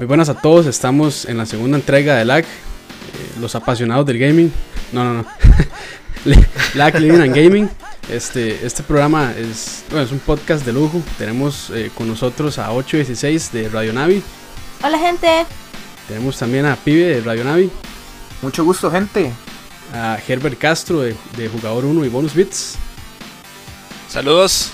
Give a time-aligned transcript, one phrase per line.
[0.00, 2.46] Muy buenas a todos, estamos en la segunda entrega de LAG, eh,
[3.38, 4.50] los apasionados del gaming.
[4.92, 5.26] No, no, no.
[6.74, 7.68] LAG Living and Gaming.
[8.08, 11.02] Este, este programa es, bueno, es un podcast de lujo.
[11.18, 14.22] Tenemos eh, con nosotros a 816 de Radio Navi.
[14.82, 15.44] Hola gente.
[16.08, 17.70] Tenemos también a Pibe de Radio Navi.
[18.40, 19.30] Mucho gusto gente.
[19.92, 22.76] A Herbert Castro de, de Jugador 1 y Bonus Bits.
[24.08, 24.72] Saludos.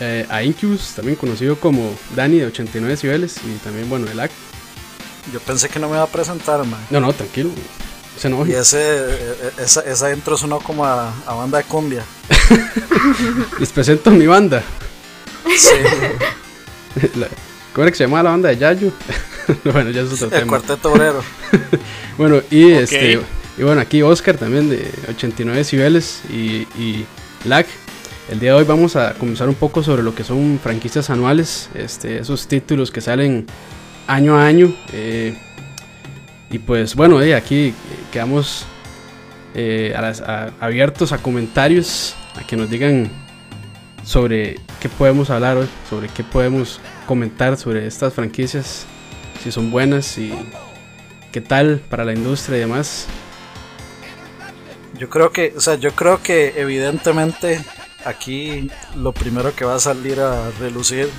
[0.00, 4.30] Eh, a Incubus, también conocido como Dani de 89 niveles y también, bueno, el AC.
[5.32, 6.80] Yo pensé que no me iba a presentar, man.
[6.90, 7.50] No, no, tranquilo.
[8.18, 12.04] Se no, y ese, eh, esa, esa intro sonó como a, a banda de cumbia.
[13.58, 14.62] Les presento mi banda.
[15.56, 15.74] Sí.
[17.18, 17.28] La-
[17.72, 18.92] ¿Cómo era que se llamaba la banda de Yayo?
[19.64, 20.46] bueno, ya es otro El tema.
[20.58, 21.22] cuarteto obrero.
[22.18, 23.18] Bueno, y este
[23.56, 27.06] y bueno, aquí Oscar también de 89 niveles y, y
[27.44, 27.66] Lag.
[28.28, 31.68] El día de hoy vamos a comenzar un poco sobre lo que son franquicias anuales,
[31.74, 33.46] este, esos títulos que salen
[34.06, 34.72] año a año.
[34.92, 35.36] eh,
[36.50, 37.74] y pues bueno, eh, aquí eh,
[38.12, 38.66] quedamos
[40.60, 43.10] abiertos a comentarios, a que nos digan
[44.04, 48.86] sobre qué podemos hablar hoy, sobre qué podemos comentar sobre estas franquicias,
[49.42, 50.32] si son buenas y
[51.32, 53.06] qué tal para la industria y demás.
[54.98, 57.62] Yo creo que, o sea, yo creo que evidentemente
[58.04, 61.10] aquí lo primero que va a salir a relucir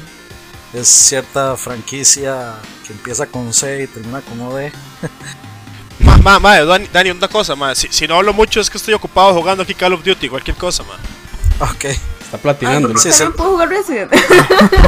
[0.74, 4.72] es cierta franquicia que empieza con C y termina con OD.
[6.00, 7.76] Ma, ma, ma, Dani, Dani, una cosa, ma.
[7.76, 10.58] Si, si no hablo mucho es que estoy ocupado jugando aquí Call of Duty, cualquier
[10.58, 10.96] cosa, ma.
[11.70, 11.86] Ok,
[12.34, 12.90] Está platinando.
[12.90, 12.98] ¿no?
[13.00, 13.24] Sí, sí.
[13.38, 14.12] puedo jugar Resident.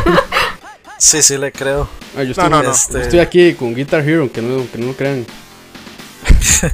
[0.97, 1.87] sí, sí le creo.
[2.17, 2.71] Ah, yo estoy, No, no, no.
[2.71, 5.27] Este- estoy aquí con Guitar Hero, que no, que no lo crean.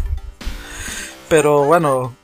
[1.30, 2.16] Pero bueno,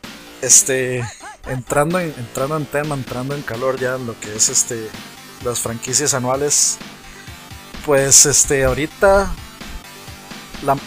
[0.42, 1.04] este
[1.50, 4.90] entrando en, entrando en tema, entrando en calor ya en lo que es este
[5.44, 6.78] las franquicias anuales,
[7.86, 9.32] pues este ahorita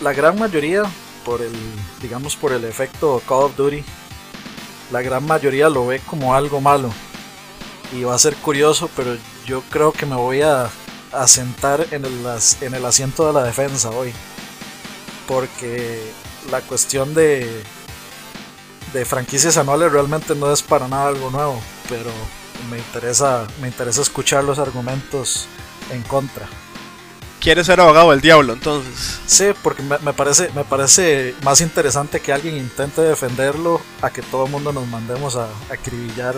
[0.03, 0.83] la, gran mayoría
[1.25, 1.53] por el
[2.03, 3.85] digamos por el efecto Call of Duty,
[4.91, 6.91] la gran mayoría lo ve como algo malo.
[7.93, 9.17] Y va a ser curioso, pero
[9.47, 10.71] yo creo que me voy a,
[11.13, 12.25] a sentar en el,
[12.61, 14.13] en el asiento de la defensa hoy,
[15.27, 16.01] porque
[16.53, 17.65] la cuestión de
[18.93, 22.11] de franquicias anuales realmente no es para nada algo nuevo, pero
[22.71, 25.47] me interesa, me interesa escuchar los argumentos
[25.91, 26.47] en contra.
[27.41, 29.19] ¿Quieres ser abogado del diablo, entonces?
[29.27, 34.21] Sí, porque me, me parece, me parece más interesante que alguien intente defenderlo a que
[34.21, 36.35] todo el mundo nos mandemos a, acribillar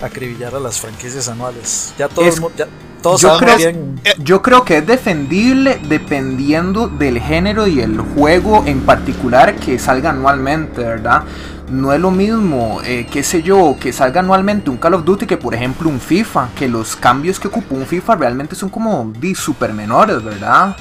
[0.00, 1.92] a acribillar a las franquicias anuales.
[1.98, 2.66] Ya Es- ya,
[3.02, 4.00] todos yo creo- bien.
[4.18, 10.10] Yo creo que es defendible dependiendo del género y el juego en particular que salga
[10.10, 11.24] anualmente, ¿verdad?
[11.70, 15.26] No es lo mismo, eh, qué sé yo, que salga anualmente un Call of Duty
[15.26, 19.12] que por ejemplo un FIFA, que los cambios que ocupa un FIFA realmente son como
[19.34, 20.76] super menores, ¿verdad?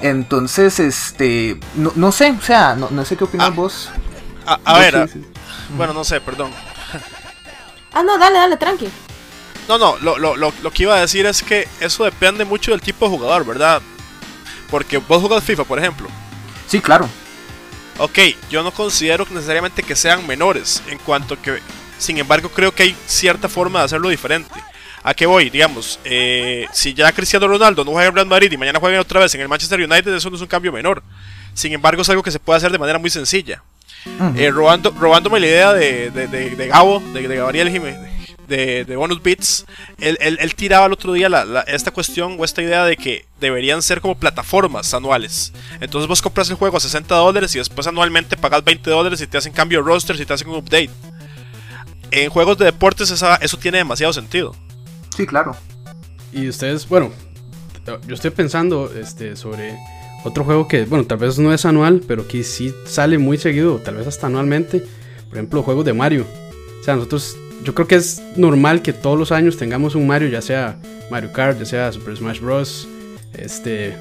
[0.00, 3.90] Entonces, este, no, no sé, o sea, no, no sé qué opinas Ah, vos.
[4.64, 5.24] A, ver, sí, a- sí.
[5.76, 6.50] bueno, no sé, perdón.
[7.92, 8.88] ah, no, dale, dale, tranqui.
[9.68, 12.70] No, no, lo, lo, lo, lo que iba a decir es que eso depende mucho
[12.70, 13.82] del tipo de jugador, ¿verdad?
[14.70, 16.08] Porque vos jugás FIFA, por ejemplo.
[16.66, 17.08] Sí, claro.
[17.98, 18.18] Ok,
[18.50, 21.58] yo no considero necesariamente que sean menores, en cuanto que,
[21.98, 24.54] sin embargo, creo que hay cierta forma de hacerlo diferente.
[25.02, 25.50] ¿A qué voy?
[25.50, 29.20] Digamos, eh, si ya Cristiano Ronaldo no juega en Real Madrid y mañana juega otra
[29.20, 31.02] vez en el Manchester United, eso no es un cambio menor.
[31.54, 33.62] Sin embargo, es algo que se puede hacer de manera muy sencilla.
[34.36, 38.00] Eh, robando, robándome la idea de, de, de- de Gabo, de, de Gabriel Jiménez,
[38.48, 39.66] de, de Bonus Beats,
[39.98, 42.96] él, él- él tiraba el otro día la- la- esta cuestión o esta idea de
[42.96, 45.52] que deberían ser como plataformas anuales.
[45.80, 49.26] Entonces vos compras el juego a 60 dólares y después anualmente pagas 20 dólares y
[49.26, 50.90] te hacen cambio de roster y te hacen un update.
[52.10, 54.54] En juegos de deportes esa- eso tiene demasiado sentido.
[55.16, 55.54] Sí, claro.
[56.32, 57.12] Y ustedes, bueno,
[58.06, 59.76] yo estoy pensando este, sobre
[60.24, 63.76] otro juego que, bueno, tal vez no es anual, pero que sí sale muy seguido,
[63.78, 64.80] tal vez hasta anualmente.
[65.28, 66.26] Por ejemplo, juegos de Mario.
[66.80, 70.28] O sea, nosotros, yo creo que es normal que todos los años tengamos un Mario,
[70.28, 70.78] ya sea
[71.10, 72.88] Mario Kart, ya sea Super Smash Bros.
[73.34, 73.94] Este,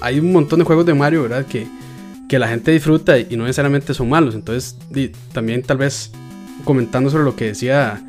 [0.00, 1.46] hay un montón de juegos de Mario, ¿verdad?
[1.46, 1.66] Que,
[2.28, 4.34] que la gente disfruta y no necesariamente son malos.
[4.34, 4.76] Entonces,
[5.32, 6.10] también tal vez
[6.64, 8.02] comentando sobre lo que decía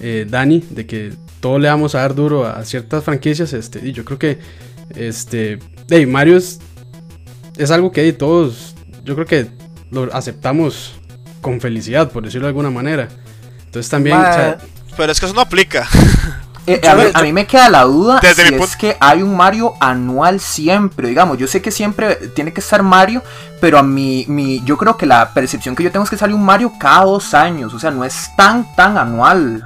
[0.00, 4.04] eh, Dani, de que todo le vamos a dar duro a ciertas franquicias, este, yo
[4.04, 4.38] creo que
[4.94, 5.58] este,
[5.90, 6.60] hey, Mario es,
[7.56, 8.74] es algo que todos,
[9.04, 9.46] yo creo que
[9.90, 10.94] lo aceptamos
[11.40, 13.08] con felicidad, por decirlo de alguna manera.
[13.74, 14.58] Entonces también, Ma- o sea,
[14.96, 15.88] Pero es que eso no aplica.
[16.66, 18.96] Eh, a, mí, le- a mí me queda la duda Desde si mi es que
[18.98, 21.08] hay un Mario anual siempre.
[21.10, 23.22] Digamos, yo sé que siempre tiene que estar Mario,
[23.60, 26.32] pero a mí, mi, yo creo que la percepción que yo tengo es que sale
[26.32, 27.74] un Mario cada dos años.
[27.74, 29.62] O sea, no es tan, tan anual.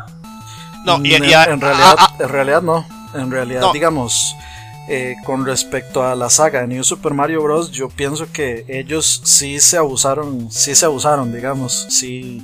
[0.84, 2.84] No, y, en, y a- en realidad, a- a- en realidad no.
[3.14, 3.72] En realidad, No.
[3.72, 4.34] digamos,
[4.90, 9.20] Eh, con respecto a la saga de New Super Mario Bros., yo pienso que ellos
[9.22, 12.42] sí se abusaron, sí se abusaron, digamos, sí.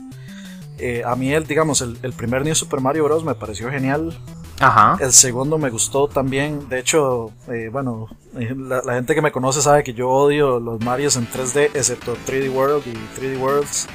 [0.79, 3.25] Eh, a mí el, digamos, el, el primer New Super Mario Bros.
[3.25, 4.17] me pareció genial.
[4.61, 4.97] Ajá.
[5.01, 6.69] El segundo me gustó también.
[6.69, 10.61] De hecho, eh, bueno, eh, la, la gente que me conoce sabe que yo odio
[10.61, 13.87] los Marios en 3D, excepto 3D World y 3D Worlds.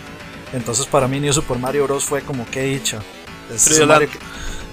[0.53, 2.03] Entonces para mí New Super Mario Bros.
[2.05, 2.99] fue como que dicha.
[3.53, 4.19] Este es 3D el Mario Land.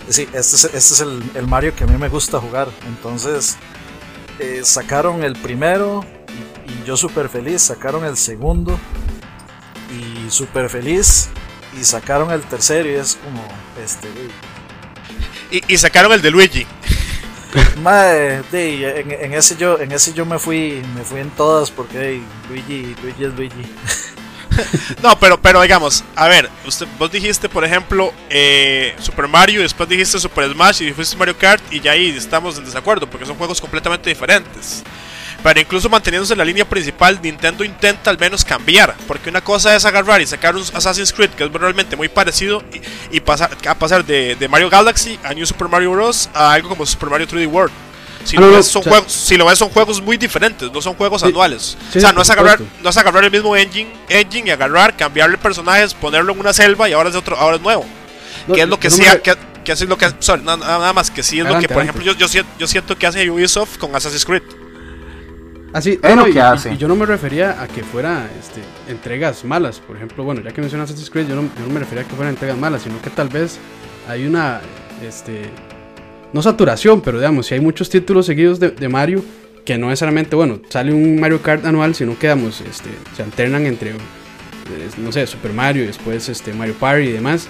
[0.06, 2.68] que- sí, este es, este es el, el Mario que a mí me gusta jugar.
[2.88, 3.56] Entonces
[4.40, 6.04] eh, sacaron el primero
[6.66, 7.62] y, y yo súper feliz.
[7.62, 8.76] Sacaron el segundo
[9.90, 11.28] y súper feliz.
[11.78, 13.46] Y sacaron el tercero y es como,
[13.82, 14.08] este,
[15.50, 16.66] Y, y sacaron el de Luigi.
[17.82, 21.70] Mae, de, en, en ese yo, en ese yo me fui, me fui en todas
[21.70, 23.74] porque de, Luigi, Luigi es Luigi.
[25.02, 29.62] No, pero, pero digamos, a ver, usted, vos dijiste, por ejemplo, eh, Super Mario, y
[29.62, 33.26] después dijiste Super Smash y fuiste Mario Kart, y ya ahí estamos en desacuerdo, porque
[33.26, 34.82] son juegos completamente diferentes.
[35.46, 39.76] Pero incluso manteniéndose en la línea principal, Nintendo intenta al menos cambiar, porque una cosa
[39.76, 43.56] es agarrar y sacar un Assassin's Creed que es realmente muy parecido y, y pasar,
[43.68, 46.28] a pasar de, de Mario Galaxy a New Super Mario Bros.
[46.34, 47.72] a algo como Super Mario 3D World.
[48.24, 50.16] Si, Ah, lo no, ves, son o sea- juegos, si lo ves, son juegos muy
[50.16, 51.78] diferentes, no son juegos Sí, anuales.
[51.92, 54.96] sí, o sea, no es, agarrar, no es agarrar el mismo engine, engine y agarrar,
[54.96, 57.86] cambiarle personajes, ponerlo en una selva y ahora es otro, ahora es nuevo.
[58.48, 60.56] No, que es lo que no sí, me- que, que es lo que, sorry, nada
[60.56, 62.00] nada más que sí es lo Adelante, que, por adelante.
[62.02, 64.42] ejemplo, yo, yo, yo siento que hace Ubisoft con Assassin's Creed.
[65.76, 66.72] Así, Es lo y, que y- hace.
[66.72, 69.78] y yo no me refería a que fuera este, entregas malas.
[69.78, 72.08] Por ejemplo, bueno, ya que mencionas Assassin's Creed, yo no, yo no me refería a
[72.08, 73.58] que fueran entregas malas, sino que tal vez
[74.08, 74.60] hay una,
[75.06, 75.42] este,
[76.32, 79.22] no saturación, pero digamos, si hay muchos títulos seguidos de, de Mario,
[79.66, 83.66] que no necesariamente, bueno, sale un Mario Kart anual, sino que, digamos, este, se alternan
[83.66, 83.94] entre, eh,
[84.96, 87.48] no sé, Super Mario y después este, Mario Party y demás.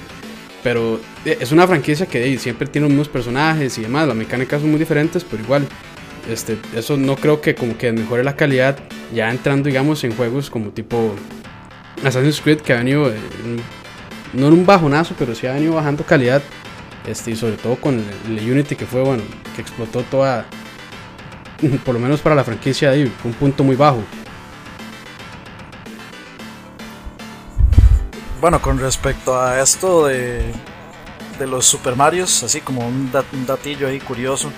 [0.65, 4.63] Pero eh, es una franquicia que siempre tiene los mismos personajes y demás, las mecánicas
[4.63, 5.65] son muy diferentes, pero igual
[6.31, 8.79] este, eso no creo que como que mejore la calidad
[9.15, 11.15] ya entrando digamos en juegos como tipo
[12.05, 13.17] Assassin's Creed que ha venido eh,
[14.33, 16.43] no en un bajonazo pero sí ha venido bajando calidad
[17.07, 19.23] este, y sobre todo con el, Unity que fue bueno
[19.55, 20.45] que explotó toda
[21.85, 24.03] por lo menos para la franquicia ahí un punto muy bajo
[28.41, 30.53] Bueno, con respecto a esto de,
[31.39, 34.53] de los Super Marios, así como un, dat- un datillo ahí curioso.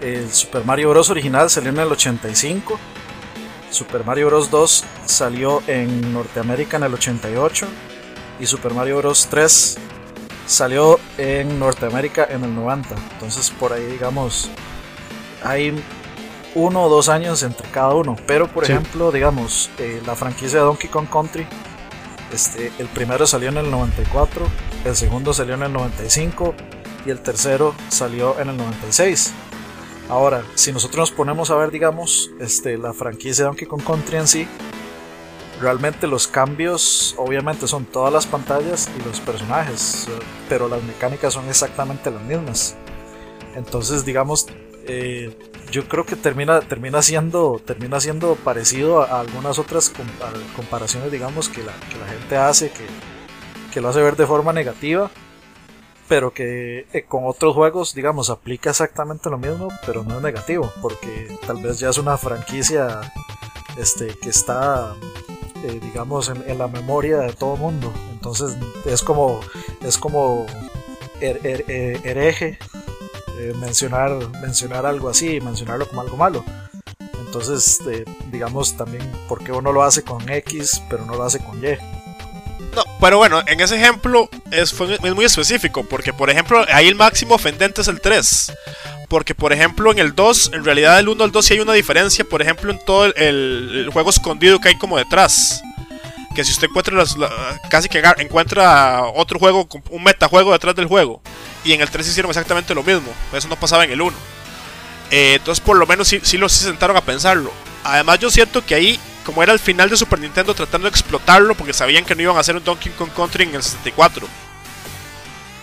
[0.00, 1.10] El Super Mario Bros.
[1.10, 2.78] original salió en el 85.
[3.70, 4.50] Super Mario Bros.
[4.50, 7.66] 2 salió en Norteamérica en el 88.
[8.40, 9.26] Y Super Mario Bros.
[9.30, 9.78] 3
[10.46, 12.94] salió en Norteamérica en el 90.
[13.14, 14.50] Entonces por ahí digamos
[15.42, 15.74] hay
[16.54, 18.16] uno o dos años entre cada uno.
[18.26, 18.72] Pero por Sí.
[18.72, 21.46] ejemplo, digamos, eh, la franquicia de Donkey Kong Country
[22.32, 24.46] este, el primero salió en el 94,
[24.84, 26.54] el segundo salió en el 95
[27.06, 29.32] y el tercero salió en el 96.
[30.08, 34.18] Ahora, si nosotros nos ponemos a ver, digamos, este, la franquicia de Donkey Kong Country
[34.18, 34.46] en sí,
[35.60, 40.06] realmente los cambios, obviamente, son todas las pantallas y los personajes,
[40.48, 42.76] pero las mecánicas son exactamente las mismas.
[43.56, 44.46] Entonces, digamos,
[44.86, 45.34] eh,
[45.70, 51.10] yo creo que termina, termina, siendo, termina siendo parecido a, a algunas otras compa- comparaciones,
[51.10, 52.84] digamos, que la, que la gente hace, que,
[53.72, 55.10] que lo hace ver de forma negativa,
[56.08, 60.70] pero que eh, con otros juegos, digamos, aplica exactamente lo mismo, pero no es negativo,
[60.82, 63.00] porque tal vez ya es una franquicia
[63.76, 64.94] este, que está,
[65.64, 67.92] eh, digamos, en, la memoria de todo mundo.
[68.12, 69.40] Entonces es como,
[69.82, 70.46] es como
[71.20, 72.58] her- her- eh, hereje
[73.60, 76.44] mencionar, mencionar algo así, mencionarlo como algo malo.
[77.26, 81.40] Entonces, eh, digamos también, ¿por qué uno lo hace con X, pero no lo hace
[81.40, 81.76] con Y?
[82.74, 86.94] No, pero bueno, en ese ejemplo es, es muy específico, porque por ejemplo, ahí el
[86.96, 88.52] máximo ofendente es el 3.
[89.08, 91.72] Porque por ejemplo en el 2, en realidad del 1 al 2 sí hay una
[91.74, 95.62] diferencia, por ejemplo en todo el, juego escondido que hay como detrás.
[96.34, 100.86] Que si usted encuentra las, la- casi que encuentra otro juego, un metajuego detrás del
[100.86, 101.20] juego.
[101.64, 104.16] Y en el 3 hicieron exactamente lo mismo, eso no pasaba en el 1.
[105.12, 107.52] Eh, entonces por lo menos sí, sí lo sí se sentaron a pensarlo.
[107.84, 111.54] Además yo siento que ahí, como era el final de Super Nintendo tratando de explotarlo,
[111.54, 114.26] porque sabían que no iban a hacer un Donkey Kong Country en el 64.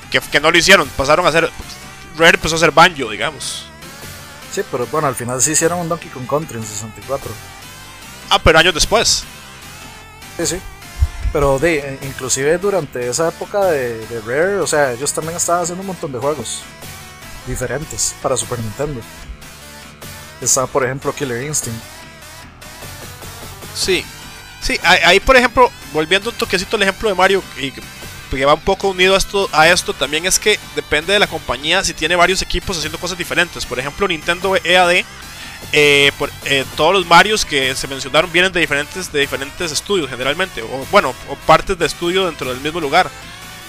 [0.10, 1.50] Que, que no lo hicieron, pasaron a hacer...
[2.18, 3.66] Rare empezó a hacer Banjo, digamos.
[4.52, 7.32] Sí, pero bueno, al final sí hicieron un Donkey Kong Country en 64.
[8.30, 9.24] Ah, pero años después.
[10.38, 10.62] Sí, sí.
[11.32, 15.82] Pero de, inclusive durante esa época de, de Rare, o sea, ellos también estaban haciendo
[15.82, 16.64] un montón de juegos
[17.48, 19.00] diferentes para Super Nintendo.
[20.42, 21.82] Estaba, por ejemplo, Killer Instinct.
[23.76, 24.06] Sí.
[24.62, 28.62] Sí, ahí, por ejemplo, volviendo un toquecito al ejemplo de Mario, y que va un
[28.62, 32.16] poco unido a esto, a esto también es que depende de la compañía si tiene
[32.16, 33.66] varios equipos haciendo cosas diferentes.
[33.66, 35.04] Por ejemplo, Nintendo EAD,
[35.74, 40.10] eh, por, eh, todos los Marios que se mencionaron vienen de diferentes, de diferentes estudios
[40.10, 43.10] generalmente, o bueno, o partes de estudio dentro del mismo lugar.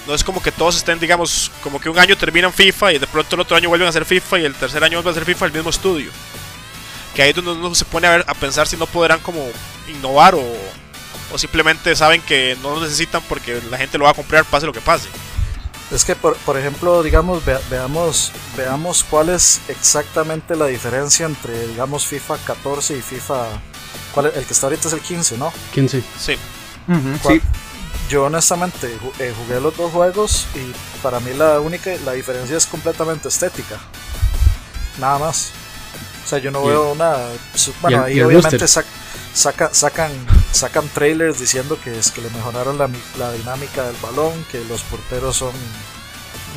[0.07, 3.07] No es como que todos estén, digamos, como que un año terminan FIFA y de
[3.07, 5.25] pronto el otro año vuelven a hacer FIFA y el tercer año vuelven a hacer
[5.25, 6.11] FIFA el mismo estudio.
[7.15, 9.39] Que ahí es donde uno se pone a, ver, a pensar si no podrán como
[9.87, 10.41] innovar o,
[11.31, 14.65] o simplemente saben que no lo necesitan porque la gente lo va a comprar pase
[14.65, 15.07] lo que pase.
[15.91, 21.67] Es que, por, por ejemplo, digamos, vea- veamos, veamos cuál es exactamente la diferencia entre,
[21.67, 23.45] digamos, FIFA 14 y FIFA...
[24.11, 24.37] ¿cuál es?
[24.37, 25.53] El que está ahorita es el 15, ¿no?
[25.73, 26.03] 15.
[26.19, 26.35] Sí.
[27.33, 27.41] Sí.
[28.09, 32.65] Yo honestamente eh, jugué los dos juegos y para mí la única, la diferencia es
[32.65, 33.77] completamente estética.
[34.99, 35.51] Nada más.
[36.23, 38.85] O sea, yo no veo y Bueno, el- ahí y obviamente sac-
[39.33, 40.11] saca, sacan,
[40.51, 44.81] sacan trailers diciendo que es que le mejoraron la, la dinámica del balón, que los
[44.83, 45.51] porteros son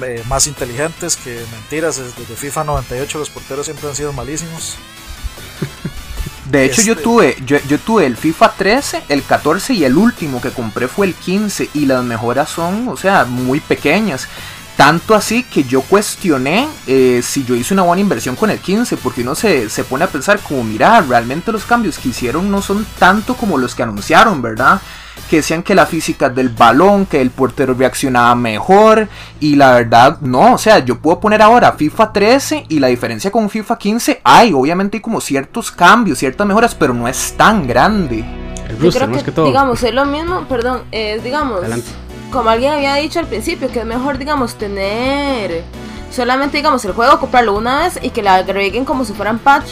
[0.02, 4.76] eh, más inteligentes, que mentiras, es- desde FIFA 98 los porteros siempre han sido malísimos.
[6.50, 9.96] De hecho, yo Este- tuve, yo, yo tuve el FIFA 13, el 14 y el
[9.96, 14.28] último que compré fue el 15 y las mejoras son, o sea, muy pequeñas.
[14.76, 18.98] Tanto así que yo cuestioné eh, si yo hice una buena inversión con el 15,
[18.98, 22.60] porque uno se, se pone a pensar como, mira, realmente los cambios que hicieron no
[22.60, 24.82] son tanto como los que anunciaron, ¿verdad?
[25.30, 29.08] Que decían que la física del balón, que el portero reaccionaba mejor,
[29.40, 33.30] y la verdad, no, o sea, yo puedo poner ahora FIFA 13 y la diferencia
[33.30, 37.66] con FIFA 15, hay, obviamente hay como ciertos cambios, ciertas mejoras, pero no es tan
[37.66, 38.26] grande.
[38.68, 39.46] El Yo creo que, que todo.
[39.46, 42.05] digamos, es lo mismo, perdón, es, digamos, Adelante.
[42.32, 45.62] Como alguien había dicho al principio, que es mejor, digamos, tener
[46.10, 49.68] solamente, digamos, el juego, comprarlo una vez y que la agreguen como si fueran patch.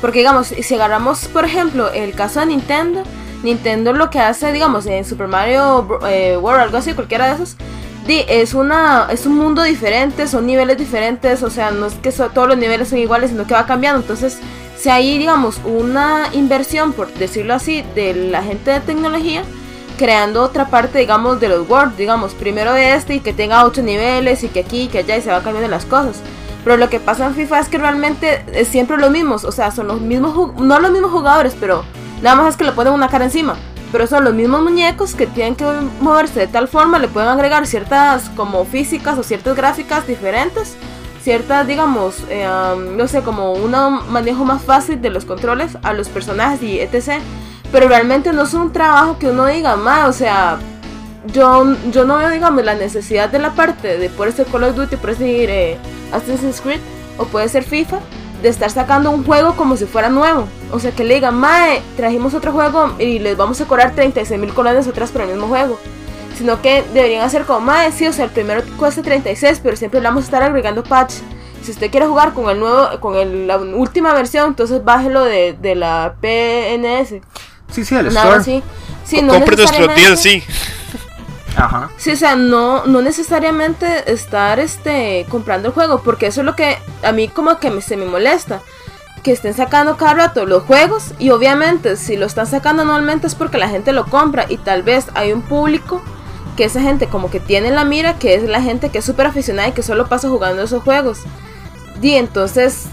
[0.00, 3.02] Porque, digamos, si agarramos, por ejemplo, el caso de Nintendo,
[3.42, 7.56] Nintendo lo que hace, digamos, en Super Mario eh, World, algo así, cualquiera de esos,
[8.06, 12.28] es, una, es un mundo diferente, son niveles diferentes, o sea, no es que so-
[12.28, 14.00] todos los niveles son iguales, sino que va cambiando.
[14.00, 14.38] Entonces,
[14.78, 19.42] si hay, digamos, una inversión, por decirlo así, de la gente de tecnología,
[19.96, 23.82] creando otra parte, digamos, de los World, digamos, primero de este y que tenga ocho
[23.82, 26.20] niveles y que aquí y que allá y se va cambiando las cosas.
[26.64, 29.70] Pero lo que pasa en FIFA es que realmente es siempre lo mismo, o sea,
[29.70, 31.84] son los mismos, no los mismos jugadores, pero
[32.22, 33.56] nada más es que le ponen una cara encima.
[33.92, 35.64] Pero son los mismos muñecos que tienen que
[36.00, 40.76] moverse de tal forma, le pueden agregar ciertas como físicas o ciertas gráficas diferentes,
[41.22, 42.48] ciertas, digamos, eh,
[42.96, 43.70] no sé, como un
[44.10, 47.22] manejo más fácil de los controles a los personajes y etc.
[47.72, 50.58] Pero realmente no es un trabajo que uno diga, más, o sea,
[51.32, 54.76] yo, yo no veo, digamos, la necesidad de la parte de poder ser Call of
[54.76, 55.76] Duty, por decir eh,
[56.12, 56.80] Assassin's Creed,
[57.18, 57.98] o puede ser FIFA,
[58.42, 60.46] de estar sacando un juego como si fuera nuevo.
[60.72, 64.38] O sea, que le digan, mae, trajimos otro juego y les vamos a cobrar 36
[64.40, 65.78] mil colones atrás por el mismo juego.
[66.38, 70.00] Sino que deberían hacer como, mae, sí, o sea, el primero cuesta 36, pero siempre
[70.00, 71.14] le vamos a estar agregando patch.
[71.62, 75.54] Si usted quiere jugar con el nuevo, con el- la última versión, entonces bájelo de,
[75.60, 77.20] de la PNS.
[77.70, 78.40] Sí, sí, el Nada store.
[78.40, 78.62] así.
[79.04, 80.42] Sí, no Compre nuestro DLC.
[81.56, 81.90] Ajá.
[81.96, 86.54] Sí, o sea, no, no necesariamente estar este comprando el juego, porque eso es lo
[86.54, 88.60] que a mí como que me, se me molesta.
[89.22, 93.34] Que estén sacando cada rato los juegos y obviamente si lo están sacando anualmente es
[93.34, 96.00] porque la gente lo compra y tal vez hay un público
[96.56, 99.04] que esa gente como que tiene en la mira, que es la gente que es
[99.04, 101.20] súper aficionada y que solo pasa jugando esos juegos.
[102.00, 102.86] Y entonces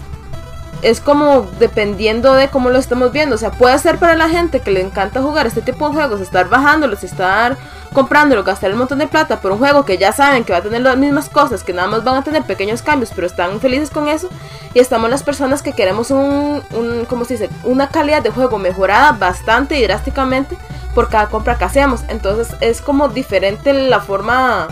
[0.84, 3.34] es como dependiendo de cómo lo estemos viendo.
[3.34, 6.20] O sea, puede ser para la gente que le encanta jugar este tipo de juegos,
[6.20, 7.56] estar bajándolos, estar
[7.94, 10.62] comprándolos, gastar un montón de plata por un juego que ya saben que va a
[10.62, 13.88] tener las mismas cosas, que nada más van a tener pequeños cambios, pero están felices
[13.88, 14.28] con eso.
[14.74, 17.50] Y estamos las personas que queremos un, un ¿cómo se dice?
[17.62, 20.56] Una calidad de juego mejorada bastante y drásticamente
[20.94, 22.02] por cada compra que hacemos.
[22.08, 24.68] Entonces es como diferente la forma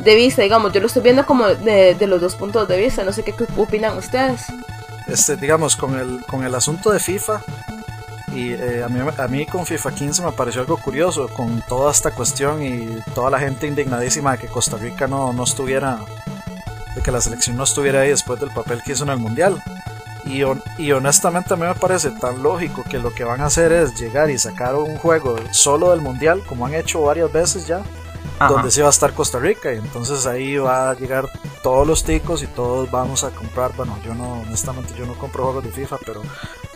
[0.00, 0.72] de vista, digamos.
[0.72, 3.02] Yo lo estoy viendo como de, de los dos puntos de vista.
[3.02, 4.42] No sé qué opinan ustedes.
[5.06, 7.40] Este, digamos, con el, con el asunto de FIFA,
[8.34, 11.92] y eh, a, mí, a mí con FIFA 15 me pareció algo curioso, con toda
[11.92, 16.00] esta cuestión y toda la gente indignadísima de que Costa Rica no, no estuviera,
[16.96, 19.62] de que la selección no estuviera ahí después del papel que hizo en el Mundial.
[20.24, 20.42] Y,
[20.78, 23.94] y honestamente a mí me parece tan lógico que lo que van a hacer es
[23.94, 27.82] llegar y sacar un juego solo del Mundial, como han hecho varias veces ya,
[28.38, 28.52] Ajá.
[28.52, 31.28] donde sí va a estar Costa Rica y entonces ahí va a llegar
[31.62, 35.44] todos los ticos y todos vamos a comprar, bueno yo no, honestamente yo no compro
[35.44, 36.22] juegos de FIFA, pero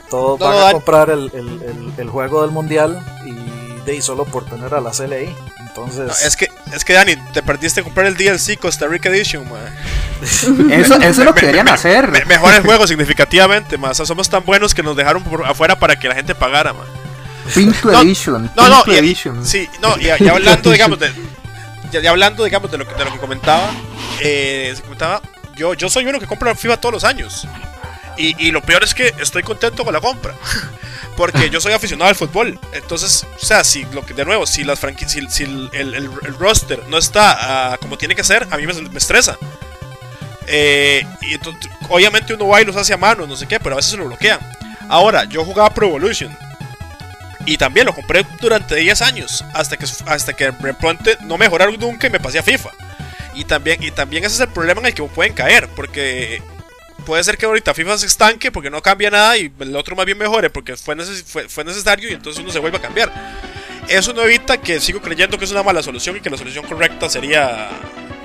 [0.09, 4.00] todos No, van a comprar el, el- el- el juego del mundial y de ahí
[4.02, 5.35] solo por tener a la CLI,
[5.67, 9.45] entonces No, es que, es que Dani, te perdiste comprar el DLC Costa Rica Edition,
[9.50, 9.61] man.
[10.23, 12.11] Eso, eso es lo que deberían hacer.
[12.11, 13.97] Me- mejora el juego significativamente, más.
[13.99, 16.87] somos tan buenos que nos dejaron por afuera para que la gente pagara, man.
[17.55, 18.50] Pinto No, Edition.
[18.57, 19.47] No, no, y, Edition.
[19.47, 21.11] sí, no, y, y hablando, digamos, de,
[21.90, 23.71] ya, hablando, digamos, de lo que, de lo que comentaba,
[24.21, 25.23] eh, se comentaba,
[25.57, 27.47] yo, yo soy uno que compra FIFA todos los años.
[28.18, 30.35] Y, lo peor es que estoy contento con la compra.
[31.16, 32.59] Porque yo soy aficionado al fútbol.
[32.73, 36.83] Entonces, o sea, si lo que, de nuevo, si las si, si el, el, roster
[36.88, 39.38] no está ah, como tiene que ser, a mí me, estresa.
[40.49, 41.37] Eh, y
[41.88, 43.97] obviamente uno va y los hace a mano, no sé qué, pero a veces se
[43.97, 44.40] lo bloquean.
[44.88, 46.37] Ahora, yo jugaba Pro Evolution.
[47.49, 49.43] Y también lo compré durante 10 años.
[49.55, 52.69] Hasta que, hasta que de pronto no mejoraron nunca y me pasé a FIFA.
[53.35, 55.67] Y también, y también ese es el problema en el que pueden caer.
[55.75, 56.43] Porque
[57.07, 60.05] puede ser que ahorita FIFA se estanque porque no cambia nada y el otro más
[60.05, 60.95] bien mejore porque fue,
[61.49, 63.11] fue, necesario y entonces uno se vuelve a cambiar.
[63.88, 66.67] Eso no evita que sigo creyendo que es una mala solución y que la solución
[66.67, 67.71] correcta sería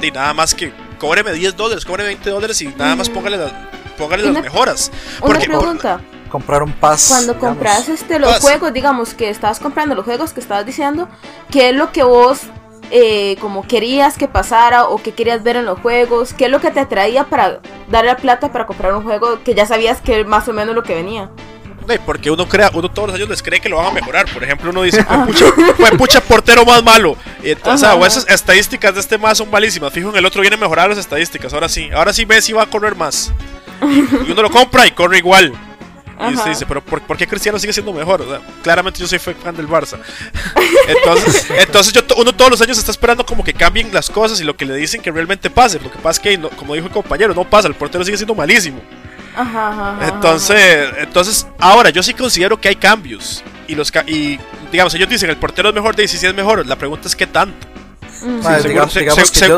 [0.01, 3.39] de nada más que cóbreme 10 dólares, cóbreme 20 dólares y nada más póngale,
[3.98, 4.92] póngale las mejoras.
[5.22, 5.92] Porque, una pregunta.
[5.94, 7.08] comprar un pass.
[7.10, 11.08] Cuando compras este, los juegos, digamos que estabas comprando los juegos que estabas diciendo,
[11.52, 12.42] ¿qué es lo que vos
[12.92, 16.34] eh, como querías que pasara o que querías ver en los juegos?
[16.34, 17.60] ¿Qué es lo que te atraía para
[17.90, 20.84] darle la plata para comprar un juego que ya sabías que más o menos lo
[20.84, 21.30] que venía?
[22.06, 24.25] porque uno crea, uno todos los años les cree que lo van a mejorar.
[24.32, 25.04] Por ejemplo, uno dice,
[25.78, 27.18] fue pucha, portero más malo.
[27.44, 29.92] Y entonces, o esas estadísticas de este más son malísimas.
[29.92, 31.54] Fijo, en el otro viene a mejorar las estadísticas.
[31.54, 33.34] Ahora sí, ahora sí Messi va a correr más.
[33.82, 35.54] Y uno lo compra y corre igual.
[36.32, 38.22] Y se dice, pero por, qué Cristiano sigue siendo mejor?
[38.22, 39.98] O sea, claramente yo soy fan del Barça.
[40.88, 44.44] entonces, entonces yo, uno todos los años está esperando como que cambien las cosas y
[44.44, 45.80] lo que le dicen que realmente pase.
[45.80, 48.36] Lo que pasa es que, como dijo el compañero, no pasa, el portero sigue siendo
[48.36, 48.82] malísimo.
[50.01, 53.44] entonces, entonces, ahora yo sí considero que hay cambios.
[53.68, 54.39] Y los y
[54.72, 56.65] digamos, ellos dicen el portero es mejor de si es mejor.
[56.68, 57.73] La pregunta es qué tanto.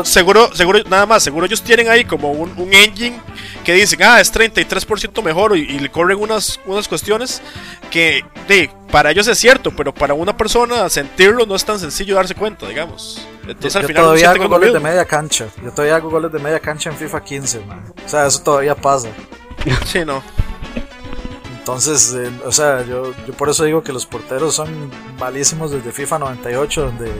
[0.04, 3.20] Seguro, seguro, nada más, seguro ellos tienen ahí como un, un engine
[3.64, 7.42] que dicen, ah, es 33% mejor y, le corren unas, unas cuestiones
[7.90, 12.14] que de, para ellos es cierto, pero para una persona sentirlo no es tan sencillo
[12.14, 13.26] darse cuenta, digamos.
[13.42, 15.46] Entonces al final todavía hago goles de media cancha.
[15.62, 17.92] Yo todavía hago goles de media cancha en FIFA 15, man.
[18.04, 19.08] O sea, eso todavía pasa.
[19.86, 20.22] sí, no.
[21.58, 24.68] Entonces, eh, o sea, yo, yo por eso digo que los porteros son
[25.18, 27.10] malísimos desde FIFA 98, donde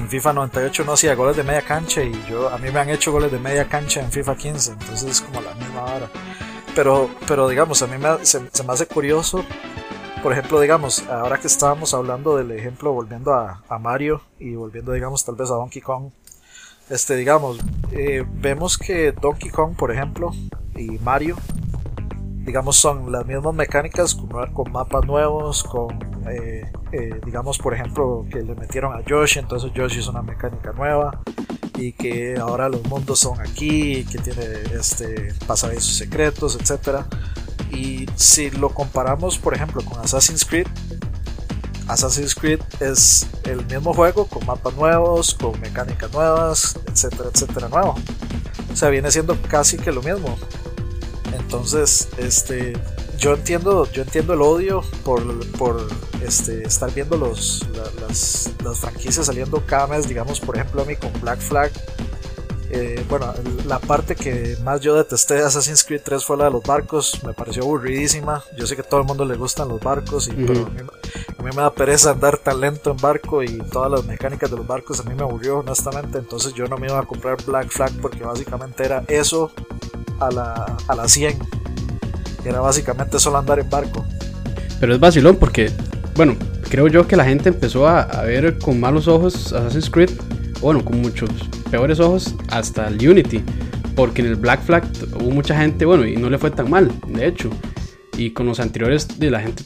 [0.00, 2.88] en FIFA 98 no hacía goles de media cancha y yo a mí me han
[2.88, 6.10] hecho goles de media cancha en FIFA 15, entonces es como la misma hora.
[6.74, 9.44] Pero, pero digamos, a mí me, se, me hace curioso,
[10.22, 14.92] por ejemplo, digamos, ahora que estábamos hablando del ejemplo, volviendo a, a Mario y volviendo,
[14.92, 16.10] digamos, tal vez a Donkey Kong,
[16.88, 17.58] este, digamos,
[17.92, 20.30] eh, vemos que Donkey Kong, por ejemplo,
[20.76, 21.36] y Mario
[22.44, 28.42] digamos, son las mismas mecánicas con, mapas nuevos, con, eh, eh, digamos, por ejemplo, que
[28.42, 31.20] le metieron a Yoshi, entonces Yoshi es una mecánica nueva
[31.76, 37.04] y que ahora los mundos son aquí, que tiene este pasadizos secretos, etc.
[37.72, 40.66] Y si lo comparamos, por ejemplo, con Assassin's Creed,
[41.88, 47.96] Assassin's Creed es el mismo juego con mapas nuevos, con mecánicas nuevas, etcétera, etcétera, nuevo.
[48.72, 50.36] O sea, viene siendo casi que lo mismo.
[51.36, 52.74] Entonces, este,
[53.20, 55.86] yo entiendo, yo entiendo el odio por, por
[56.24, 57.66] este, estar viendo los,
[58.00, 61.70] las, las, franquicias saliendo cada mes, digamos, por ejemplo, a mí con Black Flag.
[62.72, 63.34] Eh, bueno,
[63.66, 67.20] la parte que más yo detesté de Assassin's Creed 3 fue la de los barcos,
[67.24, 68.42] me pareció aburridísima.
[68.56, 70.80] Yo sé que a todo el mundo le gustan los barcos, y, pero a mí,
[70.80, 74.56] a mí, me da pereza andar tan lento en barco y todas las mecánicas de
[74.56, 76.16] los barcos a mí me aburrió honestamente.
[76.16, 79.52] Entonces yo no me iba a comprar Black Flag porque básicamente era eso
[80.20, 81.60] a la, a la 100.
[82.44, 84.04] Era básicamente solo andar en barco.
[84.78, 85.70] Pero es vacilón porque,
[86.14, 86.36] bueno,
[86.68, 90.10] creo yo que la gente empezó a, ver con malos ojos Assassin's Creed,
[90.60, 91.30] bueno, con muchos
[91.70, 93.42] peores ojos hasta el Unity.
[93.94, 94.84] Porque en el Black Flag
[95.20, 97.50] hubo mucha gente, bueno, y no le fue tan mal, de hecho.
[98.16, 99.64] Y con los anteriores de la gente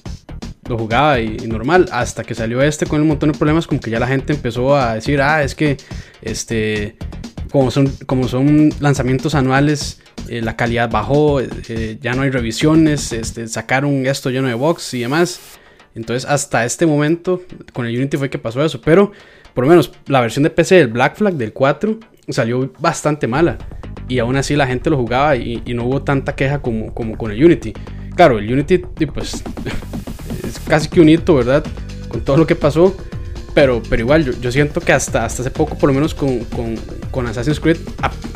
[0.69, 3.91] lo jugaba y, normal, hasta que salió este con un montón de problemas, como que
[3.91, 5.77] ya la gente empezó a decir, ah, es que
[6.23, 6.97] este,
[7.51, 13.13] como son, como son lanzamientos anuales, eh, la calidad bajó, eh, ya no hay revisiones,
[13.13, 15.41] este, sacaron esto lleno de box y demás.
[15.95, 19.13] Entonces hasta este momento con el Unity fue que pasó eso, pero
[19.55, 23.59] por lo menos la versión de PC del Black Flag del 4 salió bastante mala
[24.09, 27.31] y aún así la gente lo jugaba y, no hubo tanta queja como, como con
[27.31, 27.73] el Unity.
[28.17, 29.43] Claro, el Unity pues
[30.45, 31.65] es casi que un hito, ¿verdad?
[32.09, 32.97] Con todo lo que pasó,
[33.55, 36.75] pero, pero igual, yo, siento que hasta, hasta hace poco, por lo menos con, con,
[37.13, 37.77] con Assassin's Creed,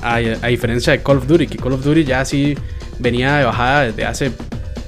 [0.01, 2.57] a, diferencia de Call of Duty, que Call of Duty ya sí
[3.01, 4.33] venía de bajada desde hace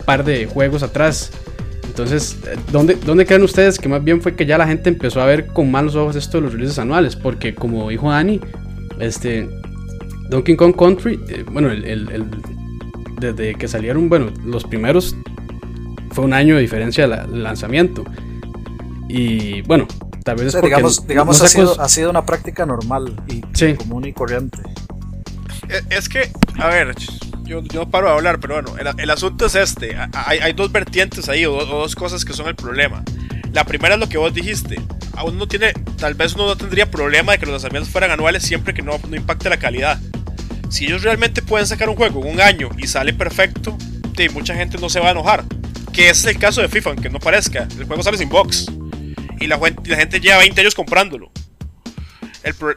[0.05, 1.33] par de juegos atrás.
[1.85, 2.39] Entonces,
[2.71, 5.49] ¿dónde, ¿dónde creen ustedes que más bien fue que ya la gente empezó a ver
[5.49, 7.17] con malos ojos esto de los releases anuales?
[7.17, 8.41] Porque como dijo Dani,
[9.01, 9.49] este,
[10.29, 12.25] Donkey Kong Country, eh, bueno, el, el,
[13.19, 15.17] desde que salieron, bueno, los primeros
[16.13, 18.05] fue un año de diferencia del lanzamiento.
[19.09, 19.89] Y bueno,
[20.37, 22.25] tal vez es O sea, porque digamos, no- digamos no ha, sido, ha sido una
[22.27, 23.75] práctica normal y Sí.
[23.75, 24.59] común y corriente.
[25.69, 26.95] Eh, Es que, a ver,
[27.45, 29.97] yo, yo paro de hablar, pero bueno, el, el asunto es este.
[30.13, 33.03] Hay, hay dos vertientes ahí, o, do- o dos cosas que son el problema.
[33.53, 34.81] La primera es lo que vos dijiste.
[35.17, 38.43] Aún no tiene, tal vez uno no tendría problema de que los lanzamientos fueran anuales
[38.45, 39.99] siempre que no, no impacte la calidad.
[40.71, 43.77] Si ellos realmente pueden sacar un juego en un año y sale perfecto,
[44.17, 45.45] de, mucha gente no se va a enojar.
[45.93, 47.67] Que es el caso de FIFA, aunque no parezca.
[47.77, 48.67] El juego sale sin box.
[49.41, 51.33] Y la, gente lleva 20 años comprándolo.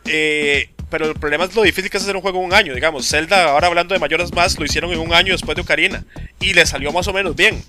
[0.05, 2.73] Eh, pero el problema es lo difícil que es hacer un juego en un año.
[2.73, 6.03] Digamos, Zelda, ahora hablando de mayores más, lo hicieron en un año después de Ocarina.
[6.39, 7.63] Y le salió más o menos bien.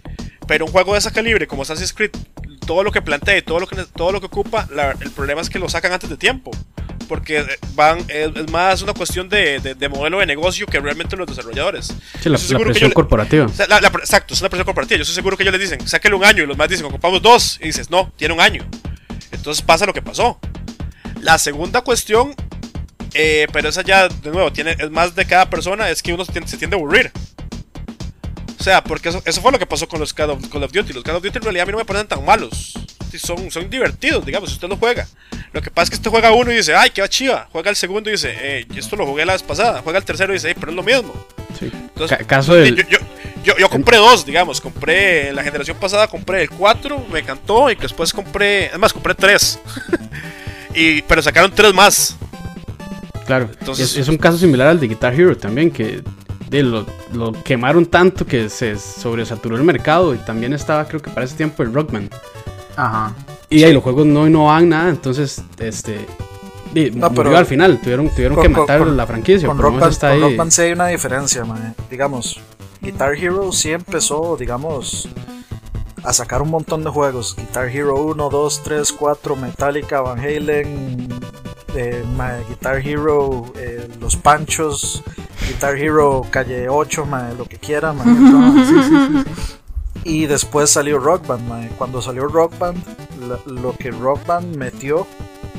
[0.46, 2.10] Pero un juego de ese calibre como Assassin's Creed,
[2.66, 4.68] todo lo que plantea y todo lo que, todo lo que ocupa,
[5.00, 6.50] el problema es que lo sacan antes de tiempo.
[7.08, 11.16] Porque van, es, es más una cuestión de, de- de modelo de negocio que realmente
[11.16, 11.86] los desarrolladores.
[12.22, 13.46] Sí, la, la presión yo- corporativa.
[13.68, 14.96] la- la- exacto, es una presión corporativa.
[14.98, 16.42] Yo estoy seguro que ellos les dicen, sáquenle un año.
[16.42, 17.58] Y los más dicen, ocupamos dos.
[17.60, 18.64] Y dices, no, tiene un año.
[19.32, 20.38] Entonces pasa lo que pasó.
[21.20, 22.34] La segunda cuestión,
[23.14, 26.24] eh, pero esa ya, de nuevo, tiene, es más de cada persona, es que uno
[26.24, 27.12] se tiende, se tiende a aburrir.
[28.58, 30.72] O sea, porque eso, eso fue lo que pasó con los Call of, Call of
[30.72, 30.92] Duty.
[30.94, 32.72] Los Call of Duty en realidad a mí no me parecen tan malos.
[33.18, 35.06] Son, son divertidos, digamos, si usted lo juega.
[35.52, 37.48] Lo que pasa es que usted juega uno y dice, ay, qué va chiva.
[37.52, 39.80] Juega el segundo y dice, eh, esto lo jugué la vez pasada.
[39.82, 41.12] Juega el tercero y dice, "Ey, pero es lo mismo.
[41.58, 41.70] Sí.
[41.72, 42.98] Entonces, Ca- caso del, yo, yo,
[43.44, 44.60] yo, yo compré dos, digamos.
[44.60, 47.70] Compré la generación pasada, compré el 4, me encantó.
[47.70, 49.60] Y después compré, además, compré tres.
[50.74, 52.16] y, pero sacaron tres más.
[53.26, 56.02] Claro, Entonces- es, es un caso similar al de Guitar Hero también, que
[56.50, 61.10] de, lo, lo quemaron tanto que se sobresaturó el mercado y también estaba, creo que
[61.10, 62.10] para ese tiempo, el Rockman.
[62.76, 63.12] Ajá.
[63.50, 66.06] Y ahí los juegos no innovaban nada, entonces, este,
[66.72, 69.56] di, No, murió pero- al final, tuvieron, tuvieron Con- que matar con- la franquicia, Con
[69.56, 70.20] por lo Rock Band, está ahí.
[70.20, 71.74] Rock Band sí hay una diferencia, mae.
[71.90, 72.40] Digamos,
[72.80, 75.08] Guitar Hero sí empezó, digamos,
[76.02, 77.34] a sacar un montón de juegos.
[77.36, 81.08] Guitar Hero 1, 2, 3, 4, Metallica, Van Halen,
[81.74, 82.04] eh,
[82.48, 85.02] Guitar Hero, eh, Los Panchos,
[85.48, 89.24] Guitar Hero Calle 8, mae, lo que quiera, todo.
[90.04, 91.68] Y después salió Rock Band, mae.
[91.78, 92.82] Cuando salió Rock Band,
[93.46, 95.06] lo que Rock Band metió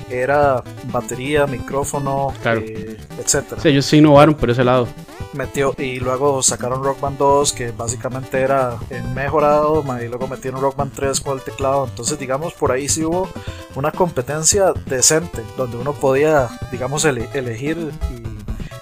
[0.09, 2.61] era batería, micrófono, Claro.
[2.61, 4.87] eh, etcétera Sí, ellos sí innovaron por ese lado.
[5.33, 8.77] metió y luego sacaron Rock Band 2 que básicamente era
[9.15, 13.03] mejorado y luego metieron Rock Band 3 con el teclado entonces digamos por ahí sí
[13.03, 13.27] hubo
[13.75, 18.23] una competencia decente donde uno podía digamos ele- elegir y,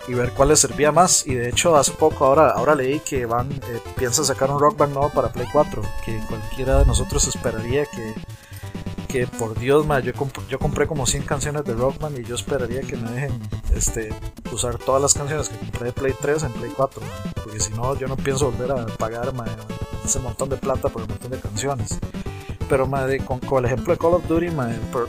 [0.08, 3.26] y ver cuál le servía más y de hecho hace poco ahora ahora leí que
[3.26, 7.28] van eh, piensan sacar un Rock Band nuevo para Play 4 que cualquiera de nosotros
[7.28, 8.14] esperaría que
[9.08, 12.34] que por Dios, ma, yo, comp- yo compré como 100 canciones de Rockman y yo
[12.34, 13.40] esperaría que me dejen
[13.76, 14.10] este,
[14.52, 17.72] usar todas las canciones que compré de Play 3 en Play 4, ma, porque si
[17.74, 19.32] no, yo no pienso volver a pagar
[20.04, 22.00] ese montón de plata por un montón de canciones.
[22.68, 25.08] Pero ma, de- con, con el ejemplo de Call of Duty, ma, por-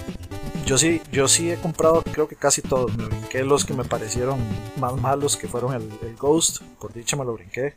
[0.64, 2.96] yo sí, yo sí he comprado creo que casi todos.
[2.96, 4.38] Me brinqué los que me parecieron
[4.79, 7.74] más malos, que fueron el, el Ghost, por dicha me lo brinqué.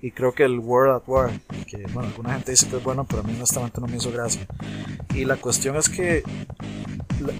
[0.00, 1.30] Y creo que el World at War,
[1.66, 4.12] que bueno, alguna gente dice que es bueno, pero a mí honestamente no me hizo
[4.12, 4.46] gracia.
[5.12, 6.22] Y la cuestión es que
[7.20, 7.32] la,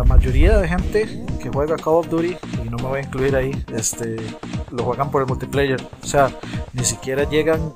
[0.00, 3.36] la mayoría de gente que juega Call of Duty, y no me voy a incluir
[3.36, 4.16] ahí, este,
[4.72, 5.78] lo juegan por el multiplayer.
[6.02, 6.30] O sea,
[6.72, 7.74] ni siquiera llegan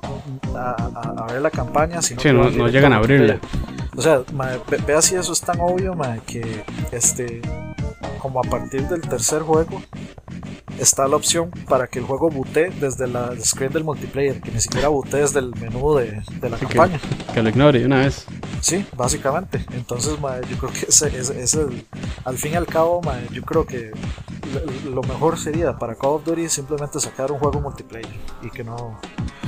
[0.55, 3.39] a, a- a ver la campaña, sino Sí, que no- no llegan a abrirla.
[3.95, 7.41] O sea, mae, ve- vea si eso es tan obvio, mae, que este,
[8.21, 9.81] como a partir del tercer juego,
[10.79, 14.61] está la opción para que el juego butee desde la screen del multiplayer, que ni
[14.61, 16.99] siquiera butee desde el menú de, de la que- campaña.
[17.33, 18.25] Que lo ignore una vez.
[18.61, 19.65] Sí, básicamente.
[19.73, 21.85] Entonces, mae, yo creo que ese, ese- ese-
[22.23, 23.91] al fin y al cabo, mae, yo creo que
[24.89, 28.09] lo- mejor sería para Call of Duty simplemente sacar un juego multiplayer
[28.41, 28.99] y que no...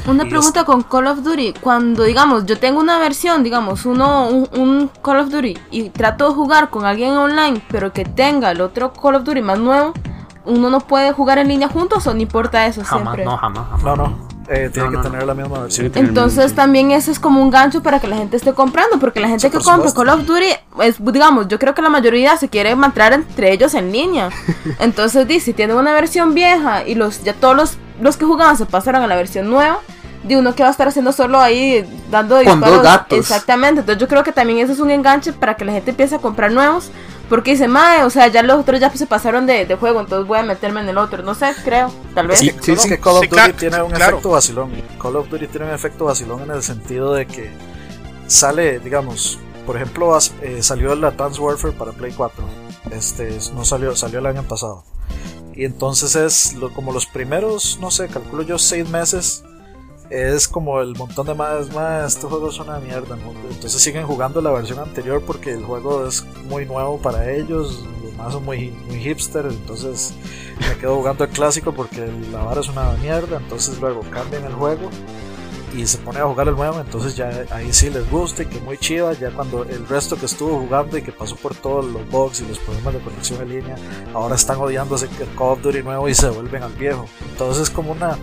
[0.07, 1.53] Una pregunta con Call of Duty.
[1.61, 6.27] Cuando, digamos, yo tengo una versión, digamos, uno, un, un Call of Duty y trato
[6.29, 9.93] de jugar con alguien online, pero que tenga el otro Call of Duty más nuevo,
[10.45, 13.23] ¿uno no puede jugar en línea juntos o no importa eso Jamás, siempre?
[13.25, 13.83] no, jamás, jamás.
[13.83, 15.91] No, no, eh, tiene No, que no, tener la misma versión.
[15.95, 16.55] Entonces sí.
[16.55, 19.47] también ese es como un gancho para que la gente esté comprando, porque la gente
[19.47, 20.11] Sí, que por compra supuesto.
[20.11, 20.45] Call of Duty,
[20.83, 24.29] es, digamos, yo creo que la mayoría se quiere mantener entre ellos en línea.
[24.79, 28.57] Entonces, di, si tienen una versión vieja y los ya todos los, los que jugaban
[28.57, 29.79] se pasaron a la versión nueva,
[30.23, 33.17] de uno que va a estar haciendo solo ahí dando Con dos gatos.
[33.19, 33.81] Exactamente.
[33.81, 36.19] Entonces yo creo que también eso es un enganche para que la gente empiece a
[36.19, 36.89] comprar nuevos.
[37.29, 40.27] Porque dice, mae, o sea, ya los otros ya se pasaron de, de juego, entonces
[40.27, 41.23] voy a meterme en el otro.
[41.23, 42.39] No sé, creo, tal vez.
[42.39, 42.89] Sí, Sí, sí.
[42.89, 44.11] que Call of Sí, Duty claro, tiene un claro.
[44.17, 44.71] efecto vacilón.
[45.01, 47.49] Call of Duty tiene un efecto vacilón en el sentido de que
[48.27, 52.43] sale, digamos, por ejemplo, eh, salió el Advanced Warfare para Play 4.
[52.91, 54.83] Este no salió, salió el año pasado.
[55.55, 59.43] Y entonces es lo- como los primeros, no sé, calculo yo seis meses.
[60.13, 63.17] Es como el montón de más, más, este juego es una mierda,
[63.49, 68.13] entonces siguen jugando la versión anterior porque el juego es muy nuevo para ellos, los
[68.13, 70.13] más son muy, muy hipster, entonces
[70.59, 74.53] me quedo jugando el clásico porque la vara es una mierda, entonces luego cambian el
[74.53, 74.87] juego
[75.73, 78.59] y se pone a jugar el nuevo, entonces ya ahí sí les gusta y que
[78.59, 82.07] muy chiva, ya cuando el resto que estuvo jugando y que pasó por todos los
[82.09, 83.75] bugs y los problemas de conexión en línea,
[84.13, 87.05] ahora están odiándose el Call of Duty nuevo y se vuelven al viejo.
[87.31, 88.17] Entonces es como una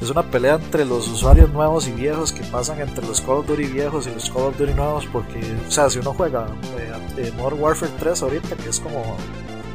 [0.00, 3.46] es una pelea entre los usuarios nuevos y viejos que pasan entre los Call of
[3.46, 6.46] Duty viejos y los Call of Duty nuevos porque, o sea, si uno juega
[6.78, 9.16] eh, eh, Modern Warfare 3 ahorita, que es como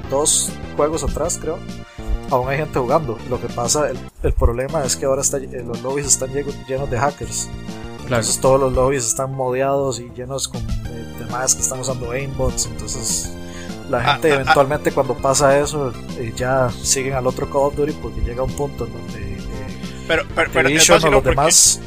[0.09, 1.59] dos juegos atrás creo,
[2.31, 3.17] aún hay gente jugando.
[3.29, 6.97] Lo que pasa, el, problema es que ahora está, eh, los lobbies están llenos de
[6.97, 7.49] hackers.
[8.03, 12.65] Entonces todos los lobbies están modeados y llenos con eh, demás que están usando aimbots.
[12.65, 13.31] Entonces
[13.89, 14.41] la ah, gente ah, ah.
[14.41, 18.51] eventualmente cuando pasa eso eh, ya siguen al otro Call of Duty porque llega un
[18.51, 19.37] punto en donde
[20.07, 20.69] pero, pero, pero
[21.11, 21.79] los demás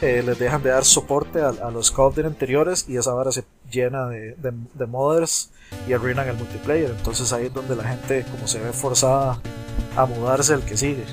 [0.00, 3.44] les dejan de dar soporte a, los Call of Duty anteriores y esa hora se
[3.70, 5.50] llena de, de, de modders
[5.88, 6.90] y arruinan el multiplayer.
[6.90, 9.40] Entonces ahí es donde la gente como se ve forzada
[10.02, 11.04] a mudarse el que sigue.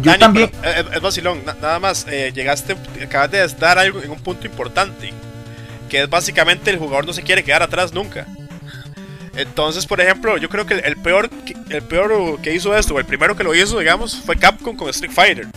[0.00, 0.50] Yo también.
[0.62, 2.06] Eh, es, vacilón, nada más.
[2.08, 5.12] Eh, llegaste, acabas de dar algo en un punto importante.
[5.88, 8.26] Que es básicamente el jugador no se quiere quedar atrás nunca.
[9.36, 11.28] Entonces, por ejemplo, yo creo que el peor,
[11.68, 14.88] el peor que hizo esto, o el primero que lo hizo, digamos, fue Capcom con
[14.88, 15.48] Street Fighter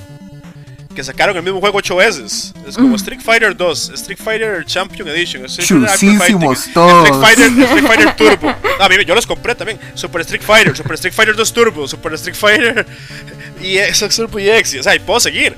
[0.97, 2.51] que sacaron el mismo juego ocho veces.
[2.67, 2.95] Es como mm.
[2.95, 7.05] Street Fighter 2, Street Fighter Champion Edition, Street Fighter, todos.
[7.05, 8.55] Street Fighter, Street Fighter Turbo.
[8.79, 9.79] a mí, yo los compré también.
[9.93, 12.87] Super Street Fighter, Super Street Fighter 2 Turbo, Super Street Fighter
[13.61, 14.77] y X Turbo y X.
[14.79, 15.55] O sea, y puedo seguir.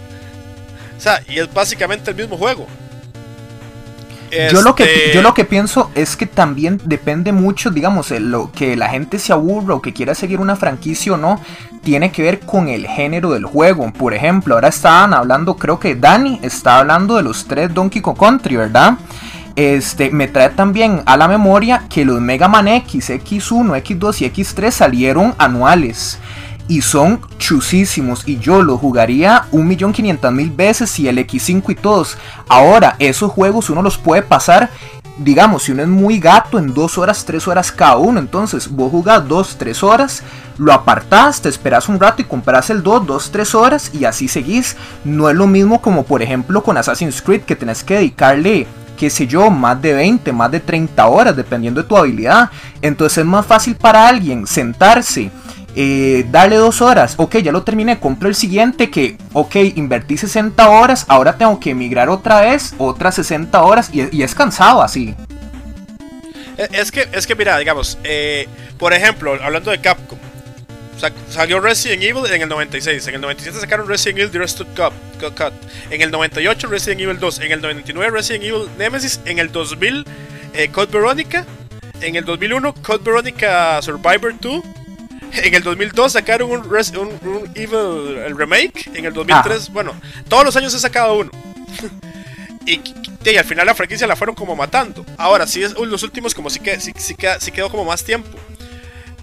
[0.97, 2.67] O sea, y es básicamente el mismo juego.
[4.51, 8.75] Yo, lo que, yo lo que pienso es que también depende mucho, digamos, lo que
[8.75, 11.39] la gente se aburra o que quiera seguir una franquicia o no,
[11.81, 13.91] tiene que ver con el género del juego.
[13.91, 18.17] Por ejemplo, ahora estaban hablando, creo que Dani está hablando de los tres Donkey Kong
[18.17, 18.97] Country, ¿verdad?
[19.55, 24.31] Este, me trae también a la memoria que los Mega Man X, X1, X2 y
[24.31, 26.19] X3 salieron anuales
[26.69, 32.17] y son chusísimos y yo los jugaría 1.500.000 veces y el X5 y todos.
[32.47, 34.69] Ahora, esos juegos uno los puede pasar,
[35.17, 38.19] digamos, si uno es muy gato, en 2 horas, 3 horas cada uno.
[38.19, 40.23] Entonces, vos jugás 2, 3 horas,
[40.59, 44.27] lo apartás, te esperas un rato y compras el 2, 2, 3 horas y así
[44.27, 44.77] seguís.
[45.03, 49.09] No es lo mismo como por ejemplo con Assassin's Creed que tenés que dedicarle qué
[49.09, 52.51] sé yo, más de 20, más de 30 horas, dependiendo de tu habilidad.
[52.81, 55.31] Entonces es más fácil para alguien sentarse
[55.81, 61.05] eh, dos horas, ok, ya lo terminé, compro el siguiente que, ok, invertí 60 horas,
[61.07, 65.15] ahora tengo que emigrar otra vez, otras 60 horas y, es cansado así.
[66.57, 70.19] E, es que, es que mira, digamos, eh, por ejemplo, hablando de Capcom,
[71.29, 74.93] salió Resident Evil en el 96, en el 97 sacaron Resident Evil Directed Cut,
[75.37, 75.53] Cut,
[75.91, 80.05] en el 98 Resident Evil 2, en el 99 Resident Evil Nemesis, en el 2000
[80.55, 81.45] eh, Code Veronica,
[82.01, 84.63] en el 2001 Code Veronica Survivor 2,
[85.33, 88.89] en el 2002 sacaron un, un, Evil el remake.
[88.93, 89.93] En el 2003, bueno,
[90.27, 91.31] todos los años he sacado uno.
[92.65, 92.81] y,
[93.37, 95.05] al final la franquicia la fueron como matando.
[95.17, 98.29] Ahora, sí, es, los últimos como sí, que, sí, sí, quedó como más tiempo.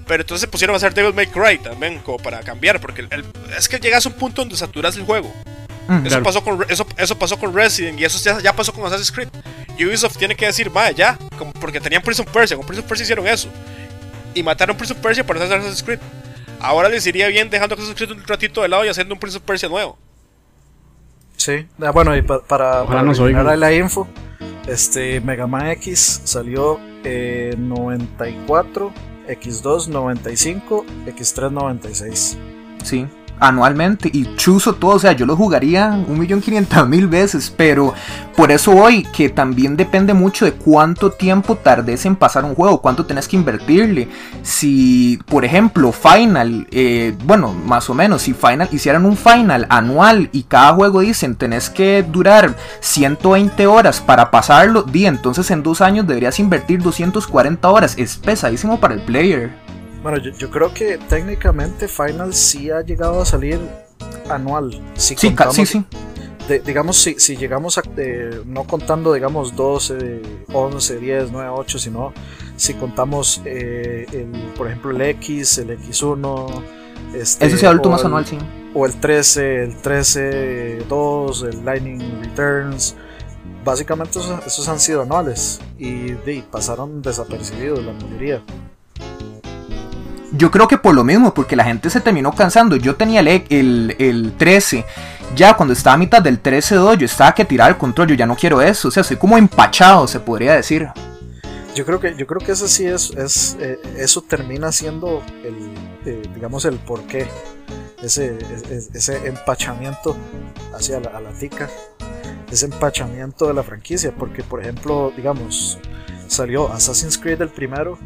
[0.06, 2.80] Pero entonces se pusieron a hacer Devil May Cry también, como para cambiar.
[2.80, 3.08] Porque
[3.56, 5.32] es que llegas a un punto donde saturas el juego.
[5.88, 8.86] Mm, eso, pasó con, eso, eso, pasó con Resident y eso ya, ya, pasó con
[8.86, 9.28] Assassin's Creed.
[9.74, 12.88] Ubisoft tiene que decir, vaya, ya, como porque tenían Prince of Persia, con Prince of
[12.88, 13.50] Persia hicieron eso
[14.36, 15.98] y mataron Prince of Persia por hacer Assassin's Creed.
[16.60, 19.38] Ahora les iría bien dejando Assassin's Creed un ratito de lado y haciendo un Prince
[19.38, 19.98] of Persia nuevo.
[21.36, 23.02] Sí, ah, bueno, y para, para
[23.56, 24.08] la info,
[24.66, 28.92] este Mega Man X salió en 94,
[29.28, 32.38] X2 95, X3 96.
[32.84, 33.06] Sí
[33.40, 37.94] anualmente y chuzo todo, o sea, yo lo jugaría un millón quinientas mil veces, pero
[38.36, 42.80] por eso hoy que también depende mucho de cuánto tiempo tardes en pasar un juego,
[42.80, 44.08] cuánto tenés que invertirle.
[44.42, 50.28] Si, por ejemplo, Final, eh, bueno, más o menos, si Final hicieran un Final anual
[50.32, 55.80] y cada juego dicen tenés que durar 120 horas para pasarlo, di entonces en dos
[55.80, 59.65] años deberías invertir 240 horas, es pesadísimo para el player.
[60.06, 63.58] Bueno, yo, creo que técnicamente Final sí ha llegado a salir
[64.30, 64.70] anual.
[64.94, 65.84] Si sí, sí, sí.
[66.64, 67.82] digamos, si, si llegamos a,
[68.44, 72.12] no contando, digamos, 12, 11, 10, 9, 8, sino
[72.54, 76.62] si contamos, eh, el, por ejemplo, el X, el X1.
[77.12, 78.38] Este, Eso sí, adulto más anual, sí.
[78.74, 82.94] O el 13, el 13, 2, el Lightning Returns.
[83.64, 88.40] Básicamente esos, han sido anuales y, y pasaron desapercibidos la mayoría.
[90.32, 92.76] Yo creo que por lo mismo, porque la gente se terminó cansando.
[92.76, 94.84] Yo tenía el, el, el 13.
[95.34, 98.08] Ya cuando estaba a mitad del 13-2, yo estaba que tirar el control.
[98.08, 98.88] Yo ya no quiero eso.
[98.88, 100.88] O sea, soy como empachado, se podría decir.
[101.74, 105.74] Yo creo que, yo creo que eso sí es, es eh, eso termina siendo el,
[106.06, 107.28] eh, digamos, el porqué.
[108.02, 110.16] Ese, ese, ese empachamiento
[110.74, 111.68] hacia la, la tica.
[112.50, 114.12] Ese empachamiento de la franquicia.
[114.16, 115.78] Porque, por ejemplo, digamos,
[116.26, 117.98] salió Assassin's Creed el primero.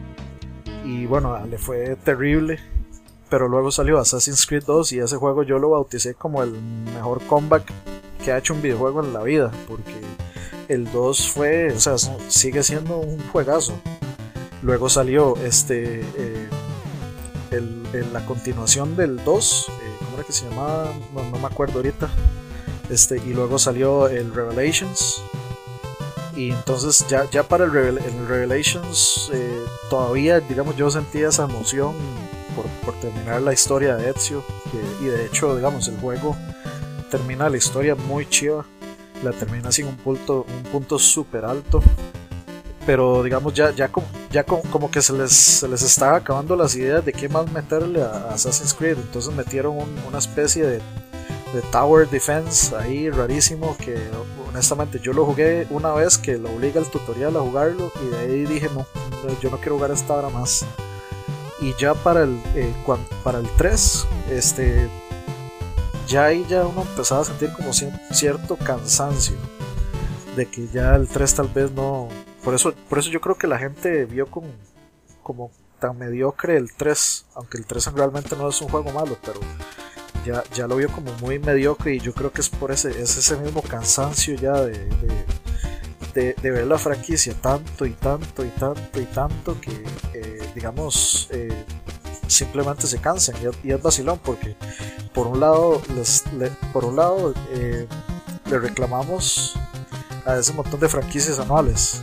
[0.90, 2.58] Y bueno, le fue terrible.
[3.28, 6.50] Pero luego salió Assassin's Creed 2 y ese juego yo lo bauticé como el
[6.94, 7.72] mejor comeback
[8.24, 9.52] que ha hecho un videojuego en la vida.
[9.68, 10.00] Porque
[10.66, 13.74] el 2 fue, o sea, sigue siendo un juegazo.
[14.62, 16.48] Luego salió este eh,
[17.52, 20.92] el, la continuación del 2, eh, ¿cómo era que se llamaba?
[21.14, 22.10] No, no me acuerdo ahorita.
[22.90, 25.22] Este, y luego salió el Revelations.
[26.40, 31.44] Y entonces ya, ya para el, Revel- el Revelations eh, todavía, digamos, yo sentía esa
[31.44, 31.92] emoción
[32.56, 34.42] por, por terminar la historia de Ezio.
[35.02, 36.34] y de hecho, digamos, el juego
[37.10, 38.64] termina la historia muy chiva.
[39.22, 41.82] La termina sin un punto, un punto súper alto.
[42.86, 46.56] Pero digamos, ya, ya, como, ya como, como que se les, se les estaba acabando
[46.56, 48.96] las ideas de qué más meterle a, a Assassin's Creed.
[48.96, 50.80] Entonces metieron un- una especie de,
[51.54, 53.98] de Tower Defense ahí rarísimo que
[54.48, 58.18] honestamente yo lo jugué una vez que lo obliga el tutorial a jugarlo y de
[58.18, 58.86] ahí dije no,
[59.40, 60.64] yo no quiero jugar esta hora más.
[61.60, 64.88] Y ya para el, eh, cuan- para el 3, este,
[66.06, 69.36] ya ahí ya uno empezaba a sentir como cierto cansancio
[70.36, 72.08] de que ya el 3 tal vez no
[72.44, 74.48] por eso por eso yo creo que la gente vio como
[75.22, 79.40] como tan mediocre el 3 aunque el 3 realmente no es un juego malo pero
[80.24, 83.16] ya, ya lo vio como muy mediocre y yo creo que es por ese es
[83.16, 84.72] ese mismo cansancio ya de,
[86.14, 91.28] de, de- ver la franquicia tanto y tanto y tanto y tanto que eh, digamos
[91.30, 91.64] eh,
[92.26, 94.56] simplemente se cansan y y es vacilón porque
[95.14, 97.86] por un lado les, le- por un lado eh,
[98.46, 99.54] le reclamamos
[100.26, 102.02] a ese montón de franquicias anuales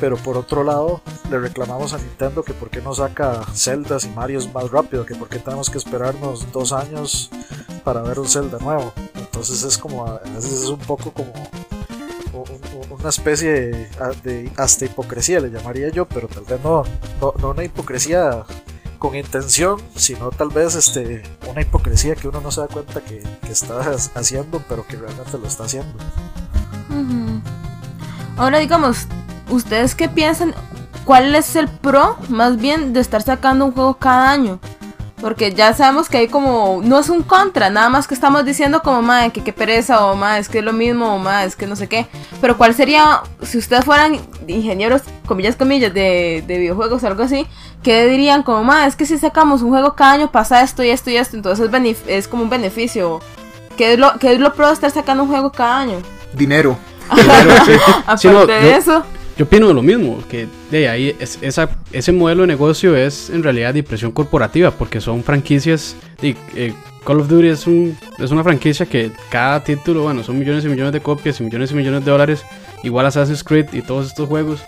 [0.00, 4.08] pero por otro lado le reclamamos a Nintendo que por qué no saca Zeldas y
[4.10, 7.30] Marios más rápido que por qué tenemos que esperarnos dos años
[7.84, 11.32] para ver un Zelda nuevo entonces es como a veces es un poco como
[12.32, 13.88] un- un- una especie
[14.22, 16.82] de, hasta hipocresía le llamaría yo pero tal vez no,
[17.20, 18.44] no, no una hipocresía
[18.98, 23.22] con intención, sino tal vez este, una hipocresía que uno no se da cuenta que,
[23.50, 23.80] está
[24.14, 25.94] haciendo, pero que realmente lo está haciendo.
[28.36, 29.06] Ahora digamos,
[29.50, 30.54] ¿ustedes qué piensan?
[31.04, 34.58] ¿Cuál es el pro más bien de estar sacando un juego cada año?
[35.20, 38.80] Porque ya sabemos que hay como, no es un contra, nada más que estamos diciendo
[38.82, 41.56] como, madre, que qué pereza, o madre, es que es lo mismo, o madre, es
[41.56, 42.06] que no sé qué.
[42.40, 47.46] Pero ¿cuál sería, si ustedes fueran ingenieros, comillas, comillas, de, de videojuegos o algo así,
[47.82, 48.42] ¿qué dirían?
[48.42, 51.16] Como, madre, es que si sacamos un juego cada año pasa esto y esto y
[51.16, 51.68] esto, entonces
[52.06, 53.20] es, como un beneficio.
[53.76, 55.98] ¿Qué es, lo, ¿Qué es lo pro de estar sacando un juego cada año?
[56.32, 56.78] Dinero.
[57.14, 57.72] Dinero, sí.
[58.06, 59.04] Aparte Sí, no, de eso.
[59.40, 63.42] Yo opino lo mismo, que de ahí es- esa, ese modelo de negocio es en
[63.42, 65.96] realidad de presión corporativa, porque son franquicias.
[66.20, 66.74] de, eh,
[67.06, 70.68] Call of Duty es, un, es una franquicia que cada título, bueno, son millones y
[70.68, 72.44] millones de copias y millones y millones de dólares,
[72.82, 74.60] igual Assassin's Creed y todos estos juegos.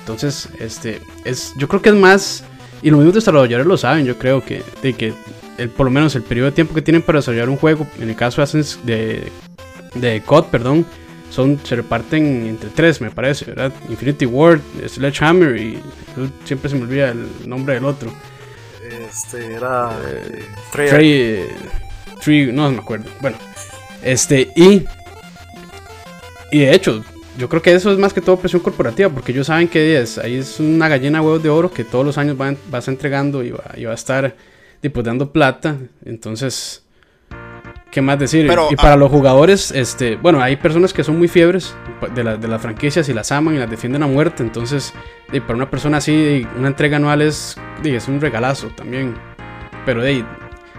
[0.00, 2.42] Entonces, este, es, yo creo que es más,
[2.80, 5.12] y los mismos desarrolladores lo saben, yo creo que, de que
[5.58, 8.08] el, por lo menos el periodo de tiempo que tienen para desarrollar un juego, en
[8.08, 9.30] el caso de de,
[9.94, 10.86] de COD, perdón,
[11.30, 13.72] son, se reparten entre tres, me parece, ¿verdad?
[13.88, 15.78] Infinity Ward, Sledgehammer y
[16.44, 18.10] siempre se me olvida el nombre del otro.
[19.08, 20.44] Este era Eh.
[20.72, 21.48] Trey, eh,
[22.22, 23.10] Trey- no me acuerdo.
[23.20, 23.36] Bueno,
[24.02, 24.84] este, y.
[26.52, 27.04] Y de hecho,
[27.36, 30.16] yo creo que eso es más que todo presión corporativa, porque ellos saben que es,
[30.16, 33.42] ahí es una gallina de huevos de oro que todos los años van, vas entregando
[33.42, 34.36] y va, y va a estar
[34.80, 35.76] tipo, dando plata.
[36.04, 36.84] Entonces,
[37.96, 38.46] ¿qué más decir?
[38.46, 41.74] Pero, y para ah- los jugadores, este, bueno, hay personas que son muy fiebres
[42.14, 44.42] de, la- de las franquicias y las aman y las defienden a muerte.
[44.42, 44.92] Entonces,
[45.32, 47.56] y para una persona así, una entrega anual es,
[48.06, 49.14] un regalazo también.
[49.86, 50.22] Pero de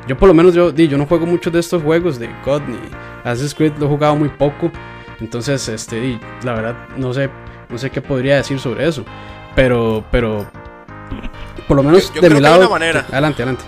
[0.07, 2.61] yo por lo menos yo, di, yo no juego muchos de estos juegos de COD
[2.67, 2.77] ni
[3.23, 4.71] Assassin's Creed, lo he jugado muy poco.
[5.19, 7.31] Entonces, este, di, la verdad, no sé,
[7.69, 9.03] no sé qué podría decir sobre eso.
[9.55, 10.45] Pero, pero,
[11.67, 12.59] por lo menos Yo- yo de creo mi que hay lado.
[12.61, 13.05] una manera.
[13.11, 13.63] Adelante, adelante.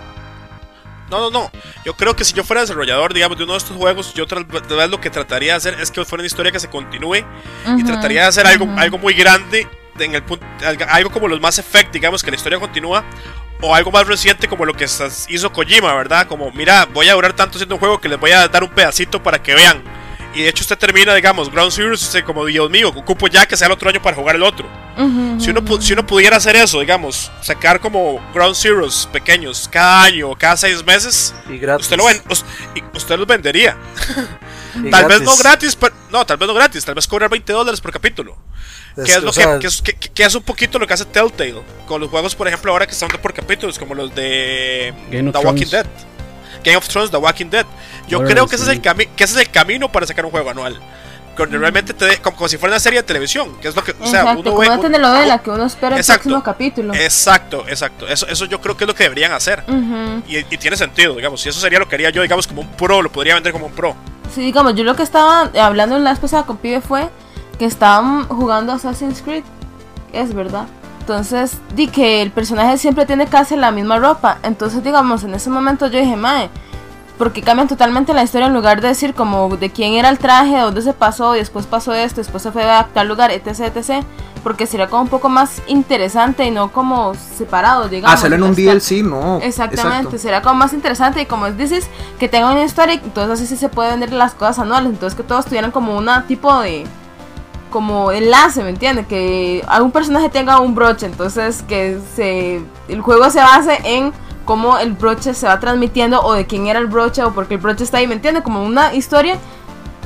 [1.10, 1.50] No, no, no.
[1.84, 4.44] Yo creo que si yo fuera desarrollador, digamos, de uno de estos juegos, yo tal
[4.44, 7.16] vez lo que trataría de hacer es que fuera una historia que se continúe
[7.76, 9.66] y trataría de hacer algo, algo muy grande
[9.98, 13.04] en el punto, algo- como los Mass Effect, digamos, que la historia continúa,
[13.60, 14.84] o algo más reciente como lo que
[15.28, 16.26] hizo Kojima, ¿verdad?
[16.26, 18.70] Como, mira, voy a durar tanto haciendo un juego que les voy a dar un
[18.70, 19.82] pedacito para que vean.
[20.34, 23.56] Y de hecho usted termina, digamos, Ground Zero usted como, Dios mío, ocupo ya que
[23.56, 24.68] sea el otro año para jugar el otro.
[25.38, 30.28] Si uno, si uno pudiera hacer eso, digamos, sacar como Ground Zeroes pequeños cada año
[30.30, 31.86] o cada seis meses, Y gratis.
[31.86, 32.22] usted, lo ven-
[32.94, 33.76] usted los vendería.
[34.84, 37.52] Y Tal vez no gratis, pero, no, tal vez no gratis, tal vez cobrar 20
[37.52, 38.36] dólares por capítulo.
[38.94, 41.06] Que es, lo sea, que, que es, que- que es un poquito lo que hace
[41.06, 45.32] Telltale con los juegos, por ejemplo, ahora que están por capítulos, como los de Game
[45.32, 45.70] The Walking Thrones.
[45.70, 45.86] Dead.
[46.64, 47.66] Game of Thrones, The Walking Dead.
[48.08, 48.90] Yo creo que ese, es el que
[49.24, 50.78] ese es el camino para sacar un juego anual.
[51.36, 53.92] Realmente te dé, como, como si fuera una serie de televisión, que es lo que,
[53.92, 54.66] o sea, Exacto, uno como ve...
[54.66, 56.24] una un- que uno espera el Exacto.
[56.24, 56.92] próximo capítulo.
[56.94, 58.06] Exacto, exacto.
[58.08, 59.64] Eso, eso yo creo que es lo que deberían hacer.
[60.28, 61.40] Y, y tiene sentido, digamos.
[61.40, 63.66] Si eso sería lo que haría yo, digamos, como un pro, lo podría vender como
[63.66, 63.96] un pro.
[64.34, 67.08] Sí, digamos, yo lo que estaba hablando la vez pasada con Pibe fue
[67.58, 69.44] que estaban jugando Assassin's Creed.
[70.12, 70.66] Es verdad.
[71.10, 74.38] Entonces, di que el personaje siempre tiene casi la misma ropa.
[74.44, 76.50] Entonces, digamos, en ese momento yo dije, mae,
[77.18, 80.54] porque cambian totalmente la historia en lugar de decir como de quién era el traje,
[80.54, 83.74] de dónde se pasó, y después pasó esto, después se fue a tal lugar, etc,
[83.74, 84.04] etc.
[84.44, 88.16] Porque sería como un poco más interesante y no como separado, digamos.
[88.16, 89.38] Hacerlo en un DLC, no.
[89.38, 90.18] Exactamente, exacto.
[90.18, 91.88] será como más interesante y como dices,
[92.20, 95.16] que tenga una historia, y entonces así sí se puede vender las cosas anuales, entonces
[95.16, 96.86] que todos tuvieran como una tipo de
[97.70, 99.06] como enlace, ¿me entiendes?
[99.06, 104.12] Que algún personaje tenga un broche, entonces que se el juego se base en
[104.44, 107.54] cómo el broche se va transmitiendo o de quién era el broche o por qué
[107.54, 108.42] el broche está ahí, ¿me entiendes?
[108.42, 109.36] Como una historia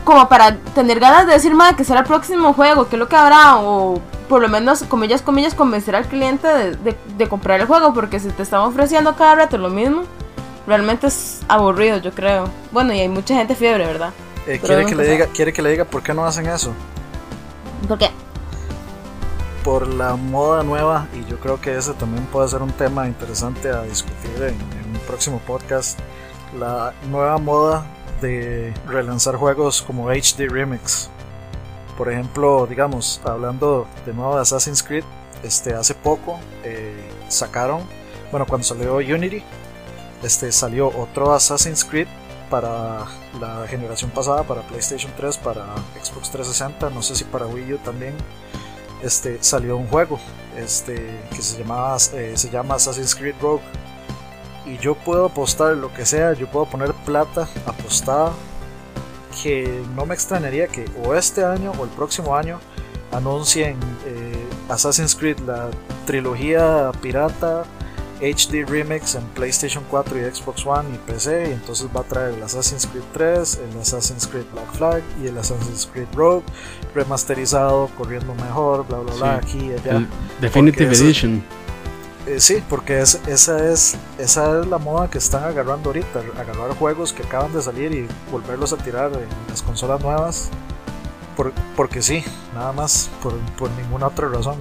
[0.05, 3.09] como para tener ganas de decir, madre, que será el próximo juego, que es lo
[3.09, 3.99] que habrá, o
[4.29, 8.21] por lo menos, comillas, comillas, convencer al cliente de, de- de comprar el juego, porque
[8.21, 10.03] si te están ofreciendo cada rato lo mismo,
[10.67, 12.51] realmente es aburrido, yo creo.
[12.71, 14.11] Bueno, y hay mucha gente fiebre, ¿verdad?
[14.47, 16.75] eh, quiere, que le diga, quiere que le diga por qué no hacen eso.
[17.87, 18.09] ¿Por qué?
[19.63, 23.71] Por la moda nueva, y yo creo que ese también puede ser un tema interesante
[23.71, 25.99] a discutir en, un próximo podcast.
[26.59, 27.87] La nueva moda
[28.21, 31.11] de relanzar juegos como HD Remix.
[31.99, 35.05] Por ejemplo, digamos, hablando de nuevo de Assassin's Creed,
[35.43, 37.83] este, hace poco eh, sacaron,
[38.31, 39.43] bueno, cuando salió Unity,
[40.23, 42.09] este, salió otro Assassin's Creed
[42.55, 43.07] para
[43.41, 47.79] la generación pasada, para PlayStation 3, para Xbox 360, no sé si para Wii U
[47.79, 48.15] también.
[49.03, 50.21] Este, salió un juego
[50.57, 53.65] este, que se, llamaba, eh, se llama Assassin's Creed Rogue.
[54.67, 58.31] Y yo puedo apostar lo que sea, yo puedo poner plata apostada
[59.43, 62.61] que no me extrañaría que o este año o el próximo año
[63.11, 65.71] anuncien eh, Assassin's Creed, la
[66.07, 67.65] trilogía pirata
[68.33, 71.49] HD Remix en PlayStation 4 y Xbox One y PC.
[71.51, 75.27] Y entonces va a traer el Assassin's Creed 3, el Assassin's Creed Black Flag y
[75.27, 76.43] el Assassin's Creed Rogue
[76.95, 79.97] remasterizado, corriendo mejor, bla bla bla, aquí y allá.
[79.99, 80.09] El
[80.41, 81.45] Definitive eso- Edition.
[82.27, 86.71] Eh, sí, porque es- esa, es, esa es la moda que están agarrando ahorita, agarrar
[86.79, 90.49] juegos que acaban de salir y volverlos a tirar en las consolas nuevas.
[91.37, 94.57] Por- porque sí, nada más, por, por ninguna otra razón.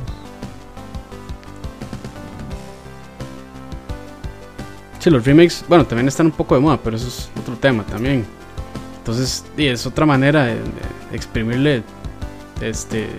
[5.04, 7.84] Sí, los remakes, bueno, también están un poco de moda, pero eso es otro tema
[7.84, 8.26] también.
[9.00, 10.62] Entonces, sí, es otra manera de, de
[11.12, 11.84] exprimirle
[12.62, 13.10] este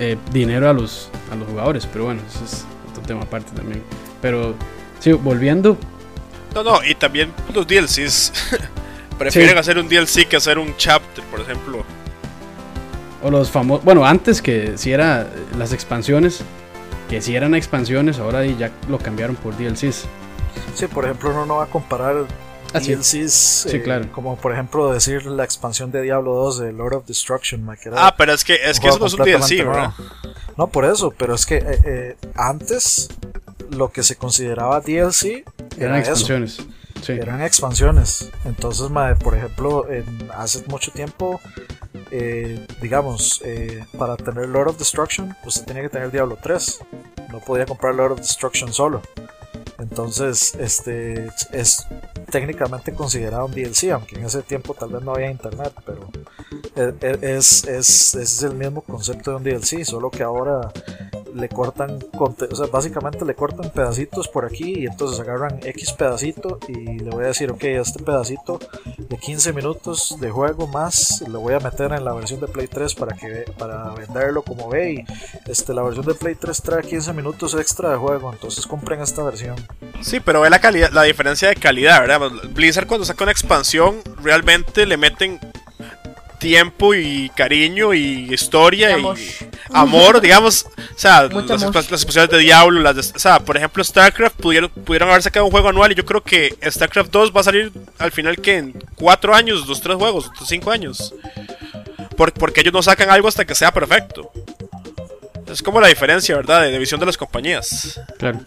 [0.00, 3.82] eh, dinero a los, a los jugadores, pero bueno, eso es otro tema aparte también.
[4.22, 4.54] Pero,
[5.00, 5.76] sí, volviendo,
[6.54, 8.32] No, no, y también los DLCs.
[9.18, 9.58] Prefieren Sí.
[9.58, 11.84] hacer un DLC que hacer un chapter, por ejemplo.
[13.22, 15.28] o los famosos, bueno, antes que si era
[15.58, 16.40] las expansiones,
[17.10, 20.06] que si eran expansiones, ahora ya lo cambiaron por DLCs.
[20.74, 22.26] Sí, por ejemplo, uno no va a comparar.
[22.72, 23.32] DLCs
[23.66, 24.12] Sí, eh, claro.
[24.12, 28.14] como por ejemplo decir la expansión de Diablo 2 de Lord of Destruction, que Ah,
[28.16, 29.92] pero es que, es que eso no es un DLC, ¿verdad?
[30.58, 33.08] No, por eso, pero es que eh, eh, antes
[33.70, 35.44] lo que se consideraba DLC
[35.78, 36.10] Eran era eso.
[36.10, 36.58] expansiones.
[37.02, 37.12] Sí.
[37.12, 38.30] eran expansiones.
[38.44, 38.88] Entonces,
[39.22, 40.04] por ejemplo, en,
[40.36, 41.40] hace mucho tiempo,
[42.10, 46.80] eh, digamos, eh, para tener Lord of Destruction, usted tenía que tener Diablo 3.
[47.30, 49.00] No podía comprar Lord of Destruction solo.
[49.78, 51.86] Entonces, este es
[52.30, 56.08] técnicamente considerado un DLC, aunque en ese tiempo tal vez no había internet, pero
[56.74, 60.72] e- e- es, es, es el mismo concepto de un DLC, solo que ahora
[61.34, 66.58] le cortan, o sea, básicamente le cortan pedacitos por aquí y entonces agarran X pedacito
[66.68, 68.58] y le voy a decir, ok, este pedacito
[68.96, 72.66] de 15 minutos de juego más lo voy a meter en la versión de Play
[72.66, 75.04] 3 para que para venderlo como ve y
[75.50, 79.22] este, la versión de Play 3 trae 15 minutos extra de juego, entonces compren esta
[79.22, 79.56] versión.
[80.00, 82.20] Sí, pero ve la calidad, la diferencia de calidad, ¿verdad?
[82.50, 85.40] Blizzard cuando saca una expansión realmente le meten
[86.38, 89.18] tiempo y cariño y historia Y amor.
[89.18, 89.34] y
[89.72, 94.36] amor, digamos, o sea, las, exposiciones de Diablo, las de- o sea, por ejemplo, StarCraft
[94.36, 97.44] pudieron, pudieron haber sacado un juego anual y yo creo que StarCraft 2 va a
[97.44, 101.12] salir al final que en cuatro años, dos, tres juegos, cinco años.
[102.16, 104.30] Por- porque ellos no sacan algo hasta que sea perfecto.
[105.50, 106.62] Es como la diferencia, ¿verdad?
[106.62, 108.00] De, de visión de las compañías.
[108.18, 108.38] Claro.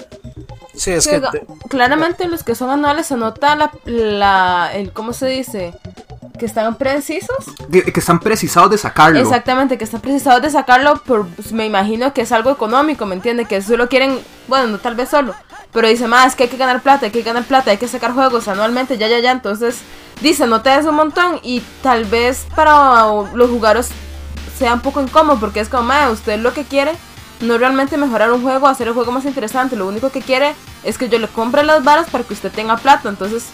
[0.75, 4.91] Sí, es que ga- te- claramente los que son anuales se nota la, la el
[4.93, 5.73] cómo se dice
[6.39, 7.37] que están precisos.
[7.71, 9.19] Que, que están precisados de sacarlo.
[9.19, 13.15] exactamente que están precisados de sacarlo por pues, me imagino que es algo económico me
[13.15, 15.35] entiende que solo quieren bueno no tal vez solo.
[15.73, 17.87] Pero dice más es que hay que ganar plata hay que ganar plata hay que
[17.87, 19.79] sacar juegos anualmente ya ya ya entonces
[20.21, 23.89] dice nota eso un montón y tal vez para los jugadores
[24.57, 26.91] sea un poco incómodo porque es como "Mae, usted lo que quiere
[27.41, 29.75] no realmente mejorar un juego, hacer el juego más interesante.
[29.75, 32.77] Lo único que quiere es que yo le compre las varas para que usted tenga
[32.77, 33.09] plata.
[33.09, 33.47] Entonces,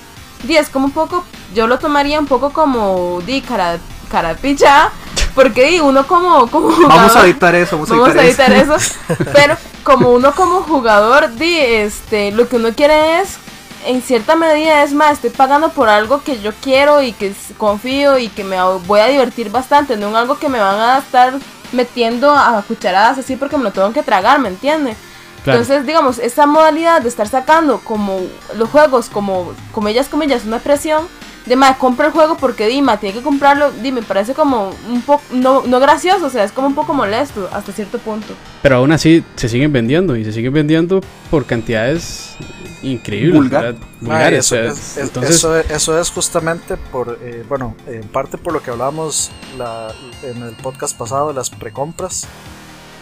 [0.43, 1.23] di, es como un poco,
[1.53, 3.77] yo lo tomaría un poco como, di, cara,
[4.09, 4.89] cara de picha.
[5.33, 8.77] Porque di, uno como, como Vamos a editar eso, vamos a Vamos editar, a editar
[8.77, 8.95] eso.
[9.33, 13.38] Pero como uno como jugador, di, este, lo que uno quiere es,
[13.85, 18.17] en cierta medida, es más, estoy pagando por algo que yo quiero y que confío
[18.17, 21.35] y que me voy a divertir bastante, no en algo que me van a estar
[21.72, 24.95] metiendo a cucharadas así porque me lo tengo que tragar, ¿me entiende?
[25.43, 25.59] Claro.
[25.61, 28.22] Entonces, digamos, esta modalidad de estar sacando como
[28.55, 31.07] los juegos, como comillas, comillas, una presión,
[31.47, 35.01] de ma, compra el juego porque Dima tiene que comprarlo, di, me parece como un
[35.01, 38.33] poco, no, no gracioso, o sea, es como un poco molesto hasta cierto punto.
[38.61, 42.35] Pero aún así se siguen vendiendo y se siguen vendiendo por cantidades
[42.81, 43.33] increíbles.
[43.35, 43.75] Vulgar.
[43.81, 44.39] Ah, Vulgares.
[44.51, 48.03] eso, o sea, es, es- entonces, eso, es- eso es justamente por, eh, bueno, en
[48.09, 49.93] parte por lo que hablamos la-
[50.23, 52.27] en el podcast pasado de las precompras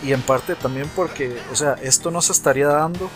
[0.03, 3.09] y en parte también porque, o sea, esto no se estaría dando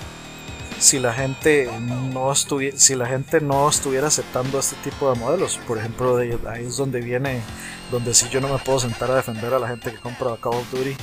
[0.80, 1.70] si la gente
[2.14, 5.60] no estuviera, si la gente no estuviera aceptando este tipo de modelos.
[5.68, 7.42] Por ejemplo, de- ahí es donde viene,
[7.92, 10.54] donde si yo no me puedo sentar a defender a la gente que compra Call
[10.56, 10.96] of Duty,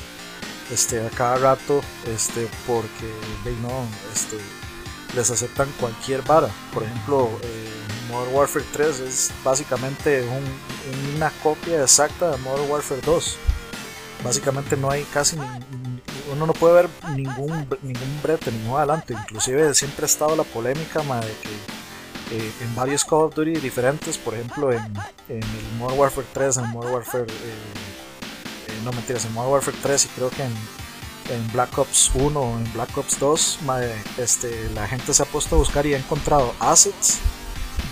[0.72, 1.80] este, a cada rato,
[2.12, 3.12] este, porque
[3.62, 4.36] no, este,
[5.14, 6.48] les aceptan cualquier vara.
[6.74, 7.68] Por ejemplo, eh,
[8.10, 13.36] Modern Warfare 3 es básicamente un- una copia exacta de Modern Warfare 2.
[14.24, 15.42] Básicamente no hay casi ni-
[16.36, 19.12] uno no puede ver ningún ningún brete, ningún adelanto.
[19.12, 24.18] Inclusive siempre ha estado la polémica de que eh, en varios Call of Duty diferentes,
[24.18, 24.82] por ejemplo en,
[25.28, 27.54] en el Modern Warfare 3, en Modern Warfare eh,
[28.68, 30.52] eh, no mentiras, en Modern Warfare 3 y creo que en,
[31.30, 35.26] en Black Ops 1 o en Black Ops 2, mae, este, la gente se ha
[35.26, 37.20] puesto a buscar y ha encontrado assets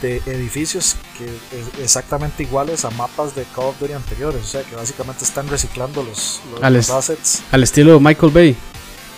[0.03, 4.43] de edificios que es exactamente iguales a mapas de Call of Duty anteriores.
[4.43, 8.57] O sea que básicamente están reciclando los, los, Al los assets, al estilo Michael Bay.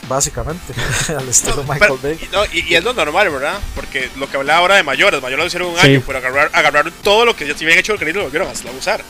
[0.09, 0.73] básicamente,
[1.19, 2.19] al estilo No, Michael pero- Bay.
[2.23, 3.59] y, no, y- y es lo normal, ¿verdad?
[3.75, 5.87] Porque lo que hablaba ahora de mayores, mayores lo hicieron un Sí.
[5.89, 8.49] año, pero agarrar, agarraron todo lo que ya se habían hecho el y lo volvieron
[8.49, 9.03] a usar.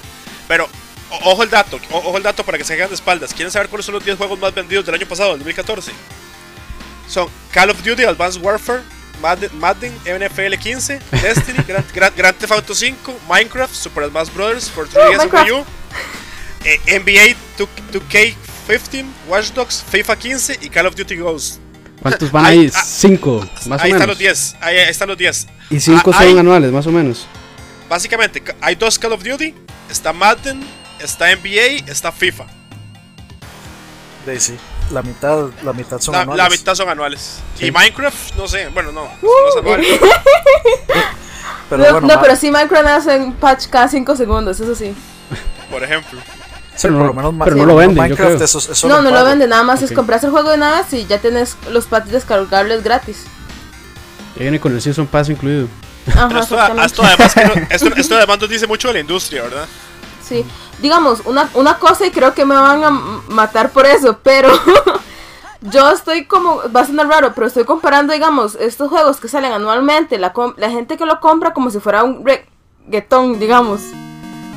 [0.49, 0.69] Pero,
[1.11, 3.35] o- ojo el dato, o- ojo el dato para que se hagan de espaldas.
[3.35, 5.93] ¿Quieren saber cuáles son los 10 juegos más vendidos del año pasado, del 2014?
[7.09, 8.83] Son Call of Duty, Advanced Warfare,
[9.21, 14.71] Madden, Madden NFL 15, Destiny, Grand, Grand- Grand Theft Auto 5, Minecraft, Super Smash Bros.
[14.71, 15.49] for 3DS and Minecraft.
[15.49, 15.65] Wii U,
[16.65, 21.61] eh, NBA 2, 2K15, Watch Dogs, FIFA 15 y Call of Duty Ghosts.
[22.03, 22.71] ¿Cuántos van Ahí- ahí?
[22.75, 24.09] ah, Cinco, más ahí o están menos.
[24.09, 24.57] los 10.
[24.61, 25.47] Ahí, ahí están los 10.
[25.71, 27.27] Y cinco Ah, son hay- anuales, más o menos.
[27.89, 29.55] Básicamente, ca- hay dos Call of Duty.
[29.91, 30.65] Está Madden,
[31.01, 32.47] está NBA, está FIFA.
[34.39, 34.57] Sí,
[34.93, 36.45] la mitad, la mitad son La, anuales.
[36.45, 37.41] la mitad son anuales.
[37.59, 37.67] Sí.
[37.67, 39.03] Y Minecraft, no sé, bueno, no.
[39.05, 39.83] no es anual.
[41.69, 44.95] Pero no, bueno, no, pero sí Minecraft hace un patch cada 5 segundos, eso sí.
[45.71, 46.21] por ejemplo.
[46.77, 48.37] sí, pero por no- lo menos pero no lo yo creo.
[48.45, 49.97] eso- solo No, no lo vende, nada más es Ok.
[49.97, 53.25] comprarse el juego de nada y ya tienes los patches descargables gratis.
[54.37, 55.67] Ya viene con el Season Pass incluido.
[56.15, 59.43] Ajá, esto, esto además que no- esto, esto además nos dice mucho de la industria,
[59.43, 59.67] ¿verdad?
[60.27, 60.45] Sí,
[60.81, 62.91] digamos, una, una cosa y creo que me van a
[63.29, 64.49] matar por eso, pero
[65.63, 69.53] yo estoy como, va a sonar raro, pero estoy comparando, digamos, estos juegos que salen
[69.53, 73.83] anualmente, la, la gente que lo compra como si fuera un reggaetón, digamos.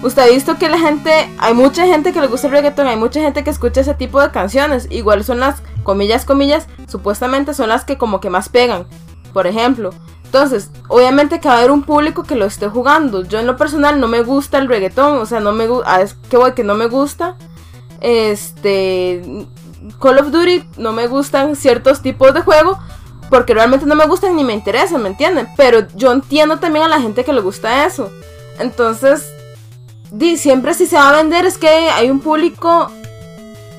[0.02, 2.96] Usted ha visto que la gente, hay mucha gente que le gusta el reggaetón, hay
[2.96, 7.68] mucha gente que escucha ese tipo de canciones, igual son las, comillas, comillas, supuestamente son
[7.68, 8.88] las que como que más pegan,
[9.34, 9.92] por ejemplo.
[10.30, 13.24] Entonces, obviamente que va a haber un público que lo esté jugando.
[13.24, 16.14] Yo en lo personal no me gusta el reggaetón, o sea, no me gusta, es
[16.30, 17.36] que voy que no me gusta.
[18.00, 19.24] Este
[20.00, 22.78] Call of Duty no me gustan ciertos tipos de juego
[23.32, 25.48] porque realmente no me gustan ni me interesan, ¿me entienden?
[25.58, 28.12] Pero yo entiendo también a la gente que le gusta eso.
[28.60, 29.34] Entonces,
[30.12, 32.92] di, siempre si se va a vender es que hay un público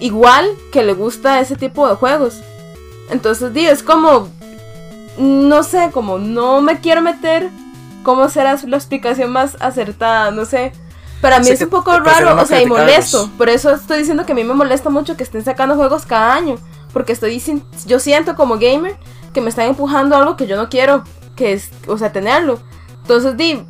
[0.01, 2.41] igual que le gusta ese tipo de juegos.
[3.09, 4.29] Entonces, di, es como
[5.21, 7.51] no sé, como no me quiero meter
[8.03, 10.73] cómo será la explicación más acertada, no sé.
[11.21, 13.31] Para mí es un poco raro, o sea, y molesto.
[13.37, 16.35] Por eso estoy diciendo que a mí me molesta mucho que estén sacando juegos cada
[16.35, 16.57] año.
[16.95, 17.41] Porque estoy
[17.87, 18.97] yo siento como gamer
[19.35, 21.05] que me están empujando algo que yo no quiero,
[21.37, 22.59] que es, o sea, tenerlo.
[23.03, 23.65] Entonces, di,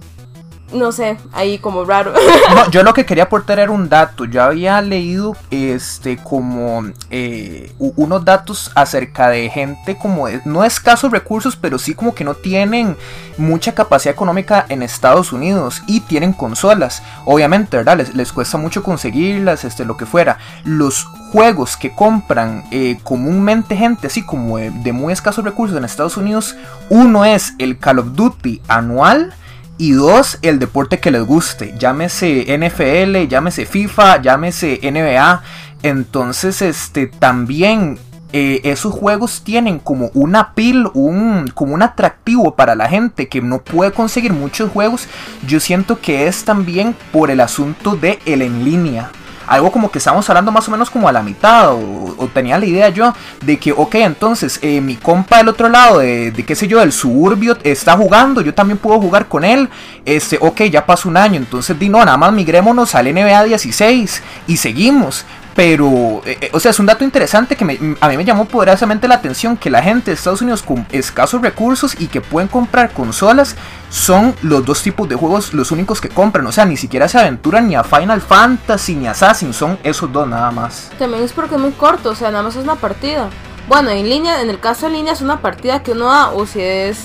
[0.73, 2.13] no sé, ahí como raro.
[2.55, 4.25] No, yo lo que quería aportar era un dato.
[4.25, 11.13] Yo había leído este como eh, unos datos acerca de gente como de- no escasos
[11.13, 12.97] recursos, pero sí como que no tienen
[13.39, 17.03] mucha capacidad económica en Estados Unidos y tienen consolas.
[17.25, 17.99] Obviamente, ¿verdad?
[17.99, 20.39] Les, les cuesta mucho conseguirlas, este, lo que fuera.
[20.65, 25.85] Los juegos que compran eh, comúnmente gente así como de, de muy escasos recursos en
[25.85, 26.57] Estados Unidos,
[26.89, 29.33] uno es el Call of Duty anual
[29.81, 31.75] y dos, el deporte que les guste.
[31.79, 35.43] Llámese NFL, llámese FIFA, llámese NBA.
[35.83, 37.99] Entonces, este también
[38.35, 43.41] eh, esos juegos tienen como una pil, un, como un atractivo para la gente que
[43.41, 45.09] no puede conseguir muchos juegos.
[45.47, 49.11] Yo siento que es también por el asunto de el en línea.
[49.51, 52.57] Algo como que estamos hablando más o menos como a la mitad, o, o tenía
[52.57, 56.45] la idea yo de que, ok, entonces eh, mi compa del otro lado, de, de
[56.45, 59.69] qué sé yo, del suburbio, está jugando, yo también puedo jugar con él,
[60.05, 64.23] este, ok, ya pasó un año, entonces di no, nada más migrémonos al NBA 16
[64.47, 65.25] y seguimos.
[65.55, 68.45] Pero, eh, eh, o sea, es un dato interesante que me- a mí me llamó
[68.47, 72.49] poderosamente la atención que la gente de Estados Unidos con escasos recursos y que pueden
[72.49, 73.57] comprar consolas
[73.91, 76.47] son los dos tipos de juegos los únicos que compran.
[76.47, 80.11] O sea, ni siquiera se aventuran ni a Final Fantasy ni a Assassin, son esos
[80.13, 80.91] dos nada más.
[80.99, 83.29] También es porque es muy corto, o sea, nada más es una partida.
[83.69, 86.47] Bueno, en línea, en el caso de línea es una partida que uno da, o
[86.47, 86.99] si es,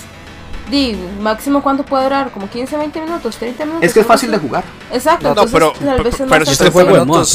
[0.69, 3.83] di, máximo cuánto puede durar, como 15, 20 minutos, 30 minutos.
[3.85, 4.63] Es que es fácil de jugar.
[4.91, 5.73] Exacto, No, pero-
[6.45, 6.71] si usted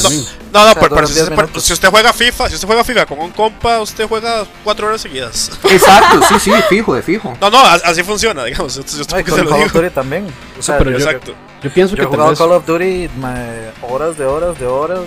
[0.03, 0.25] también.
[0.53, 1.63] No, no, pero, si, 10 usted, pero minutos.
[1.63, 5.01] si usted juega FIFA, si usted juega FIFA con un compa, usted juega cuatro horas
[5.01, 5.51] seguidas.
[5.63, 7.33] Exacto, sí, sí, fijo, de fijo.
[7.39, 8.75] No, no, a- así funciona, digamos.
[8.75, 9.81] Yo, yo- Ay, yo con Call of digo.
[9.81, 10.27] Duty también.
[10.59, 11.33] O sea, pero yo, yo- Exacto.
[11.63, 12.35] Yo pienso yo he que tal jugado.
[12.35, 13.09] Call of Duty
[13.87, 14.99] horas de horas de horas.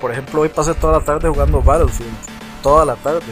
[0.00, 2.10] Por ejemplo, hoy pasé toda la tarde jugando Battlefield.
[2.62, 3.22] Toda la tarde.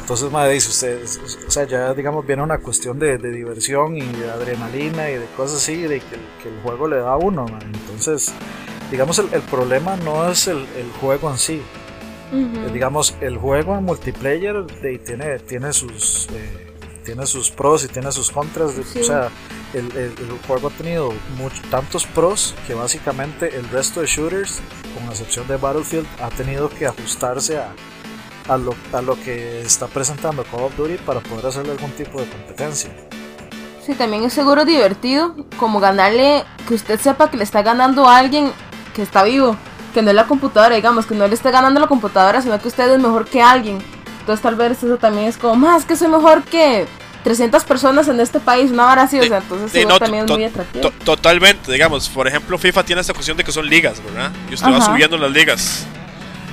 [0.00, 1.02] Entonces, me dice usted,
[1.46, 5.26] o sea, ya digamos viene una cuestión de, de diversión y de adrenalina y de
[5.36, 7.46] cosas así, de que, que el juego le da a uno.
[7.46, 7.62] mae.
[7.64, 8.32] Entonces,
[8.90, 11.62] digamos, el, el problema no es el, el juego en sí.
[12.30, 12.66] Ujú.
[12.66, 16.64] Eh, digamos, el juego en multiplayer de- tiene, tiene sus eh,
[17.04, 18.76] tiene sus pros y tiene sus contras.
[18.76, 19.00] de- Sí.
[19.00, 19.30] O sea,
[19.72, 20.12] el, el-
[20.46, 24.60] juego ha tenido much- tantos pros que básicamente el resto de shooters,
[24.94, 27.72] con excepción de Battlefield, ha tenido que ajustarse a,
[28.48, 32.20] a, lo, a lo que está presentando Call of Duty para poder hacerle algún tipo
[32.20, 32.90] de competencia.
[33.84, 38.18] Sí, también es seguro divertido, como ganarle, que usted sepa que le está ganando a
[38.18, 38.52] alguien
[38.94, 39.56] que está vivo,
[39.94, 42.68] que no es la computadora, digamos, que no le esté ganando la computadora, sino que
[42.68, 43.78] usted es mejor que alguien.
[44.20, 46.86] Entonces tal vez eso también es como, más que soy mejor que
[47.24, 50.24] 300 personas en este país, una vara así, o Sí, sea, entonces eso no, también
[50.26, 50.90] es muy atractivo.
[50.90, 54.30] To- totalmente, digamos, por ejemplo, FIFA tiene esta cuestión de que son ligas, ¿verdad?
[54.50, 54.86] Y usted va Ajá.
[54.92, 55.86] subiendo las ligas.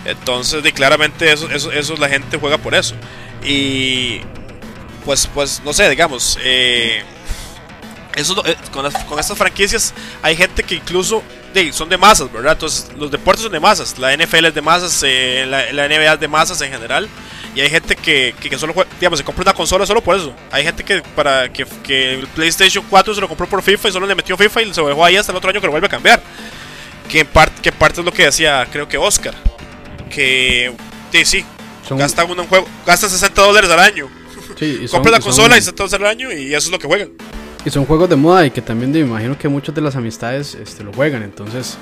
[0.06, 2.96] Entonces, de, claramente, eso, eso, eso la gente juega por eso.
[3.44, 4.22] Y,
[5.04, 7.04] pues, pues no sé, digamos, eh,
[8.16, 11.22] eso, eh, con, las- con estas franquicias hay gente que incluso
[11.72, 12.52] son de masas, ¿verdad?
[12.54, 13.98] Entonces, los deportes son de masas.
[13.98, 17.08] La NFL es de masas, eh, la, la NBA es de masas en general.
[17.56, 20.18] Y hay gente que, que, que solo juega, digamos, se compra una consola solo por
[20.18, 20.34] eso.
[20.52, 23.92] Hay gente que para que, que el PlayStation 4 se lo compró por FIFA y
[23.94, 25.72] solo le metió FIFA y se lo dejó ahí hasta el otro año que lo
[25.72, 26.22] vuelve a cambiar.
[27.10, 27.28] Que en
[27.62, 29.34] que parte es lo que decía, creo que Oscar.
[30.16, 30.72] Que
[31.12, 31.46] sí, sí,
[31.88, 34.08] son- gasta uno en juego, gasta 60 dólares al año.
[34.58, 36.68] sí, y son- Compra la y son- consola y 60 dólares al año y eso
[36.68, 37.10] es lo que juegan.
[37.66, 40.56] Y son juegos de moda y que también me imagino que muchas de las amistades
[40.56, 41.24] este, lo juegan.
[41.24, 41.78] Entonces,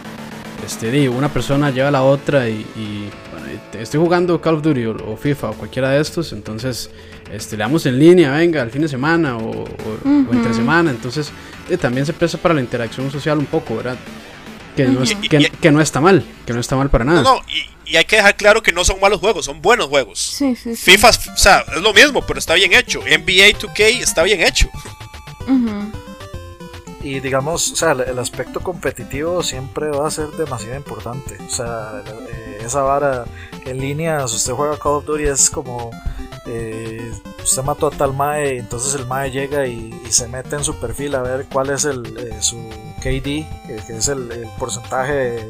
[0.65, 3.47] este, una persona lleva a la otra y, y, bueno,
[3.79, 6.31] estoy jugando Call of Duty o, o FIFA o cualquiera de estos.
[6.31, 6.89] Entonces,
[7.31, 9.67] este, le damos en línea, venga, al fin de semana o, o-
[10.29, 10.89] o entre semana.
[10.89, 11.31] Entonces,
[11.69, 13.97] eh, también se presta para la interacción social un poco, ¿verdad?
[14.75, 17.05] Que no, es- que, Y- y- que no está mal, que no está mal para
[17.05, 17.21] nada.
[17.21, 19.87] No, no, y, y hay que dejar claro que no son malos juegos, son buenos
[19.87, 20.19] juegos.
[20.19, 20.91] Sí, sí, sí.
[20.91, 23.01] FIFA, o sea, es lo mismo, pero está bien hecho.
[23.01, 24.67] NBA 2K está bien hecho.
[27.03, 31.37] Y digamos, o sea, el, aspecto competitivo siempre va a ser demasiado importante.
[31.45, 33.25] O sea, eh, esa vara
[33.65, 35.91] en línea, si usted juega Call of Duty es como
[36.45, 40.75] eh, usted mató a tal Mae, entonces el Mae llega y, se mete en su
[40.75, 42.57] perfil a ver cuál es el, eh, su
[42.99, 43.47] KD, eh,
[43.87, 45.49] que es el, porcentaje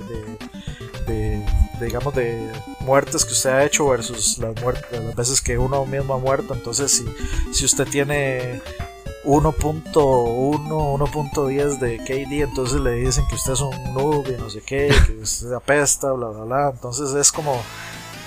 [1.08, 1.46] de,
[1.82, 2.50] digamos, de
[2.80, 6.54] muertes que usted ha hecho versus las, muertes, las veces que uno mismo ha muerto.
[6.54, 7.06] Entonces, si,
[7.54, 8.62] si usted tiene
[9.24, 14.62] 1.1, 1.10 de KD, entonces le dicen que usted es un noob y no sé
[14.62, 16.70] qué, que usted apesta, bla, bla, bla.
[16.74, 17.62] Entonces es como,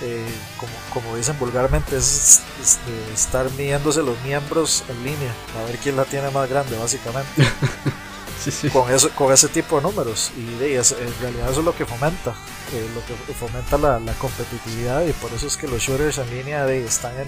[0.01, 0.25] eh,
[0.59, 2.79] como, como dicen vulgarmente, es, es
[3.13, 7.29] estar midiéndose los miembros en línea, a ver quién la tiene más grande, básicamente.
[8.43, 8.69] Sí, sí.
[8.69, 10.31] con, eso, con ese tipo de números.
[10.37, 12.33] Y de, es- en realidad eso es lo que fomenta.
[12.73, 16.29] eh, lo que fomenta la, la competitividad y por eso es que los shooters en
[16.29, 17.25] línea de, están en,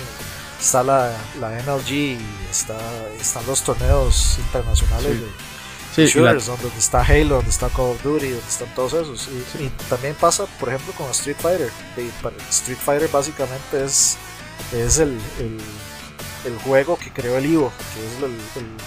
[0.59, 2.19] está la, la MLG y
[2.51, 2.77] está,
[3.19, 5.17] están los torneos internacionales
[5.95, 6.01] Sí.
[6.03, 8.73] de Sí, y la- shooters, donde está Halo, donde está Call of Duty, donde están
[8.75, 9.27] todos esos.
[9.57, 11.71] Y, y también pasa, por ejemplo, con Street Fighter.
[12.51, 14.17] Street Fighter básicamente es,
[14.73, 15.57] es el, el,
[16.45, 18.23] el juego que creó el Ivo, que es el,
[18.63, 18.77] el-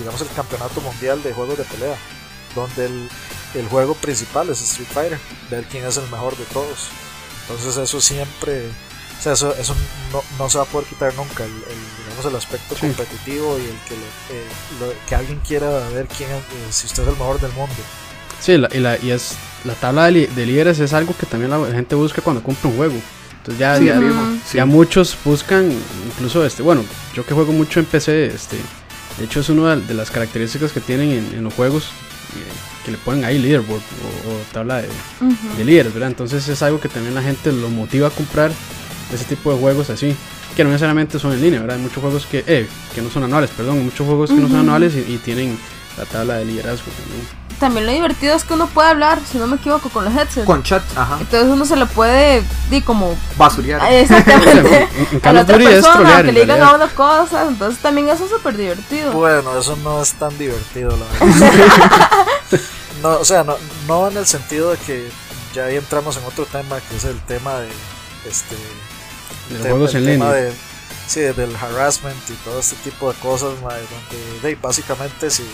[0.00, 1.96] digamos el campeonato mundial de juegos de pelea,
[2.54, 3.08] donde el,
[3.54, 5.18] el juego principal es Street Fighter,
[5.50, 6.88] ver quién es el mejor de todos.
[7.48, 8.66] Entonces eso siempre,
[9.18, 9.74] o sea, eso, eso
[10.12, 12.80] no, no se va a poder quitar nunca, el, el, digamos el aspecto Sí.
[12.82, 14.46] competitivo y el que, le- eh,
[14.80, 17.74] lo- que alguien quiera ver quién es, eh, si usted es el mejor del mundo.
[18.40, 19.34] Sí, la- y, la, y es
[19.64, 22.70] la tabla de, li- de líderes es algo que también la gente busca cuando compra
[22.70, 22.94] un juego.
[23.38, 24.38] Entonces ya, Sí, ya, fijo, Ujú.
[24.50, 24.56] sí.
[24.58, 25.72] ya muchos buscan,
[26.06, 26.84] incluso este, bueno,
[27.14, 28.58] yo que juego mucho en PC, este,
[29.18, 31.90] de hecho es una de las características que tienen en, en los juegos
[32.36, 36.10] eh, que le ponen ahí leaderboard o, o tabla de, líderes, ¿verdad?
[36.10, 38.50] Entonces es algo que también la gente lo motiva a comprar
[39.12, 40.14] ese tipo de juegos así,
[40.56, 41.76] que no necesariamente son en línea, ¿verdad?
[41.76, 44.48] Hay muchos juegos que, eh, que no son anuales, perdón, hay muchos juegos que no
[44.48, 45.58] son anuales y, y tienen
[45.98, 47.39] la tabla de liderazgo también.
[47.60, 50.46] También lo divertido es que uno puede hablar, si no me equivoco, con los headsets.
[50.46, 51.18] Con chat, ajá.
[51.20, 53.80] Entonces uno se lo puede, di como Basurear.
[53.82, 54.88] Ah, Exactamente.
[54.96, 58.08] En- en a la otra persona, trolear, que le digan a uno cosas, entonces también
[58.08, 59.12] eso es súper divertido.
[59.12, 62.10] Bueno, eso no es tan divertido, la verdad.
[63.02, 63.56] no, o sea, no,
[63.86, 65.08] no en el sentido de que
[65.54, 67.68] ya ahí entramos en otro tema, que es el tema de
[68.26, 70.40] este De los tema- juegos el en tema línea.
[70.50, 70.69] de-
[71.10, 75.44] sí, del harassment y todo este tipo de cosas, donde de, básicamente si,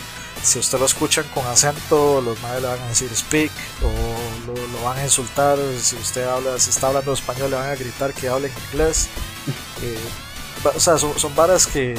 [0.42, 3.50] si usted lo escuchan con acento, los madres le van a decir speak
[3.82, 7.70] o lo, lo van a insultar, si usted habla, si está hablando español le van
[7.70, 9.08] a gritar que hable en inglés.
[9.82, 9.98] Eh,
[10.74, 11.94] o sea, son, son varas que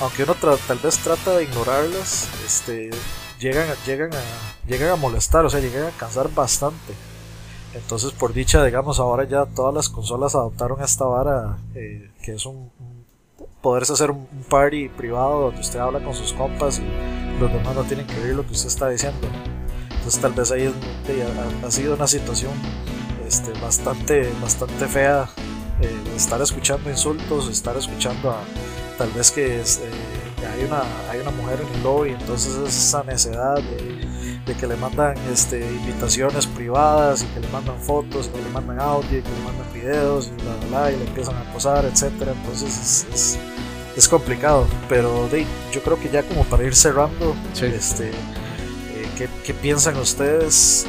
[0.00, 2.90] aunque uno tra- tal vez trata de ignorarlas, este,
[3.38, 6.94] llegan, llegan, a, llegan a molestar, o sea, llegan a cansar bastante.
[7.74, 12.44] Entonces, por dicha, digamos, ahora ya todas las consolas adoptaron esta vara, eh, que es
[12.44, 13.04] un, un-
[13.62, 17.84] poderse hacer un, party privado donde usted habla con sus compas y los demás no
[17.84, 19.26] tienen que oír lo que usted está diciendo.
[19.90, 20.72] Entonces, tal vez ahí
[21.64, 22.52] ha, sido una situación
[23.26, 25.28] este, bastante, bastante fea
[25.80, 28.40] eh, estar escuchando insultos, estar escuchando a,
[28.98, 29.62] tal vez que eh,
[30.46, 34.06] hay una hay una mujer en el lobby entonces es esa necesidad de,
[34.46, 38.50] de que le mandan este invitaciones privadas y que le mandan fotos y que le
[38.50, 41.40] mandan audio y que le mandan videos y bla bla bla y le empiezan a
[41.42, 42.32] acosar etcétera.
[42.32, 43.38] Entonces es, es,
[43.96, 44.66] es complicado.
[44.88, 47.66] Pero de, yo creo que ya como para ir cerrando Sí.
[47.66, 50.86] este eh, ¿qué, qué piensan ustedes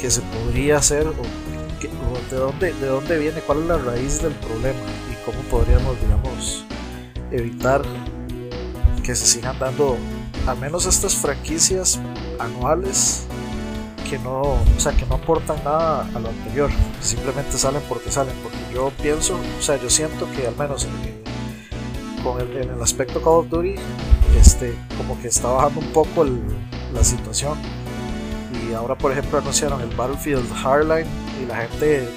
[0.00, 1.12] que se podría hacer o
[2.30, 4.78] de dónde de dónde viene cuál es la raíz del problema
[5.10, 6.64] y cómo podríamos digamos
[7.30, 7.82] evitar
[9.02, 9.96] que se sigan dando
[10.46, 11.98] al menos estas franquicias
[12.38, 13.26] anuales
[14.08, 16.70] que no, o sea, que no aportan nada a lo anterior,
[17.00, 22.22] simplemente salen porque salen, porque yo pienso, o sea, yo siento que al menos en,
[22.22, 23.74] con el, en el aspecto Call of Duty,
[24.40, 26.24] este, como que está bajando un poco
[26.94, 27.58] la situación.
[28.66, 31.06] Y ahora, por ejemplo, anunciaron el Battlefield Hardline
[31.42, 32.08] y la gente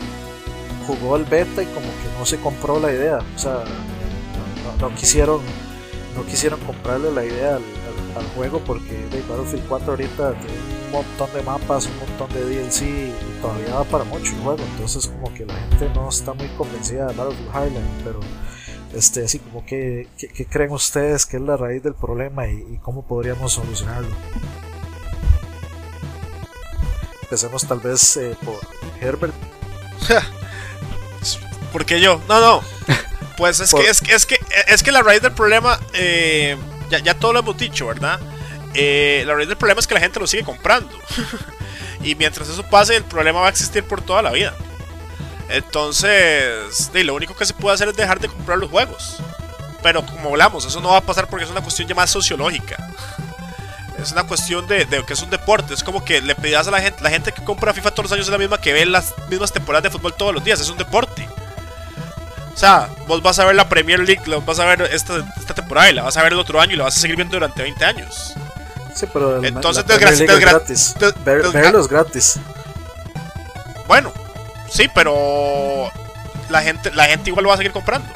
[0.88, 3.63] jugó el beta y como que no se compró la idea, o sea,
[4.80, 5.41] no quisieron
[6.15, 7.63] no quisieron comprarle la idea al,
[8.16, 12.41] al- juego porque de Battlefield 4 ahorita tiene un montón de mapas, un montón de
[12.45, 16.34] DLC y todavía va para mucho el juego, entonces como que la gente no está
[16.34, 18.20] muy convencida de Battlefield Hardline, pero
[18.95, 22.57] este así como que ¿qué, qué creen ustedes que es la raíz del problema y,
[22.74, 24.16] y cómo podríamos solucionarlo?
[27.24, 28.59] Empecemos tal vez eh, por
[28.99, 29.34] Herbert.
[31.72, 32.22] ¿Por qué yo?
[32.28, 32.62] No, no.
[33.38, 34.38] Pues es Por- que, es que, es que,
[34.68, 36.57] es que la raíz del problema, eh,
[36.92, 38.20] ya, ya todo lo hemos dicho, ¿verdad?
[38.74, 40.92] Eh, la raíz del problema es que la gente lo sigue comprando.
[42.04, 44.54] y mientras eso pase, el problema va a existir por toda la vida.
[45.50, 49.18] Entonces, de, lo único que se puede hacer es dejar de comprar los juegos.
[49.82, 52.78] Pero como hablamos, eso no va a pasar porque es una cuestión ya más sociológica.
[53.98, 55.74] Es una cuestión de, de que es un deporte.
[55.74, 58.12] Es como que le pedías a la gente, la gente que compra FIFA todos los
[58.14, 60.62] años es la misma que ve las mismas temporadas de fútbol todos los días.
[60.62, 61.28] Es un deporte.
[62.62, 65.55] O sea, vos vas a ver la Premier League, la vas a ver esta, esta
[65.55, 67.36] temporada y la vas a ver el otro año y la vas a seguir viendo
[67.36, 68.36] durante 20 años.
[68.93, 70.93] Sí, pero Entonces, la desgra- desgra- gratis.
[70.99, 72.39] des- Ver- desgra- verlo es gratis.
[73.88, 74.14] Bueno,
[74.70, 75.89] sí, pero
[76.49, 78.07] la gente, la gente igual lo va a seguir comprando.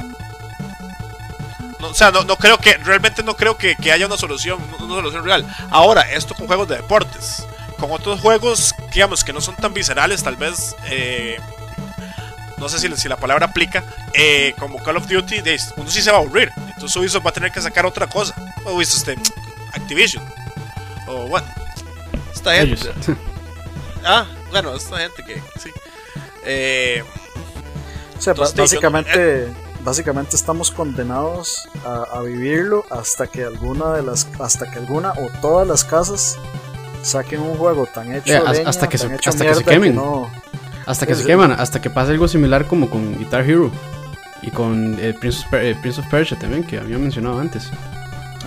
[1.80, 4.60] No, o sea, no, no creo que, realmente no creo que, que haya una solución,
[4.78, 5.44] una solución real.
[5.72, 7.44] Ahora, esto con juegos de deportes.
[7.80, 11.40] Con otros juegos, digamos, que no son tan viscerales, tal vez, eh,
[12.58, 13.84] no sé si, si la palabra aplica,
[14.14, 16.50] eh, como Call of Duty, de- uno sí se va a aburrir.
[16.74, 18.34] Entonces Ubisoft va a tener que sacar otra cosa.
[18.64, 19.22] O Ubisoft, este,
[19.72, 20.24] Activision.
[21.08, 21.46] O bueno,
[22.34, 22.74] esta gente.
[22.90, 22.94] Ellos.
[24.08, 25.68] Ah, bueno, esta gente que sí.
[26.44, 27.02] Eh,
[28.16, 29.48] O sea, Entonces, yo- básicamente,
[29.80, 35.28] básicamente estamos condenados a, a vivirlo hasta que alguna de las, hasta que alguna o
[35.40, 36.38] todas las casas
[37.02, 39.64] saquen un juego tan hecho Eh, leña, hasta que tan se- hecho hasta que se
[39.64, 39.96] quemen.
[39.96, 40.30] no-
[40.86, 43.70] Hasta que se queman, hasta que pase algo similar como con Guitar Hero
[44.42, 47.70] y con eh, Prince, of eh, Prince of Persia también, que había mencionado antes.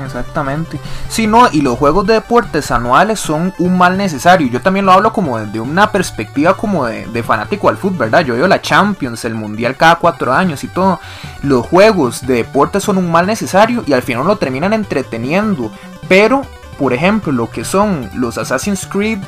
[0.03, 0.79] Exactamente.
[1.09, 4.47] Sí, no, y los juegos de deportes anuales son un mal necesario.
[4.47, 8.21] Yo también lo hablo como desde una perspectiva como de, de fanático al fútbol, ¿verdad?
[8.25, 10.99] Yo veo la Champions, el Mundial cada cuatro años y todo.
[11.43, 15.71] Los juegos de deportes son un mal necesario y al final lo terminan entreteniendo.
[16.07, 16.43] Pero,
[16.77, 19.19] por ejemplo, lo que son los Assassin's Creed,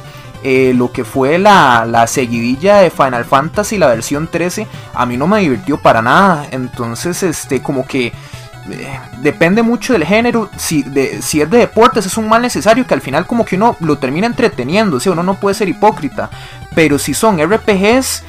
[0.44, 5.18] eh, lo que fue la, la seguidilla de Final Fantasy, la versión 13, a mí
[5.18, 6.48] no me divirtió para nada.
[6.52, 10.50] Entonces, este, como que eh, depende mucho del género.
[10.58, 13.56] Si, de, si es de deportes, es un mal necesario que al final, como que
[13.56, 14.98] uno lo termina entreteniendo.
[14.98, 16.30] O sea, uno no puede ser hipócrita.
[16.76, 18.24] Pero si son RPGs,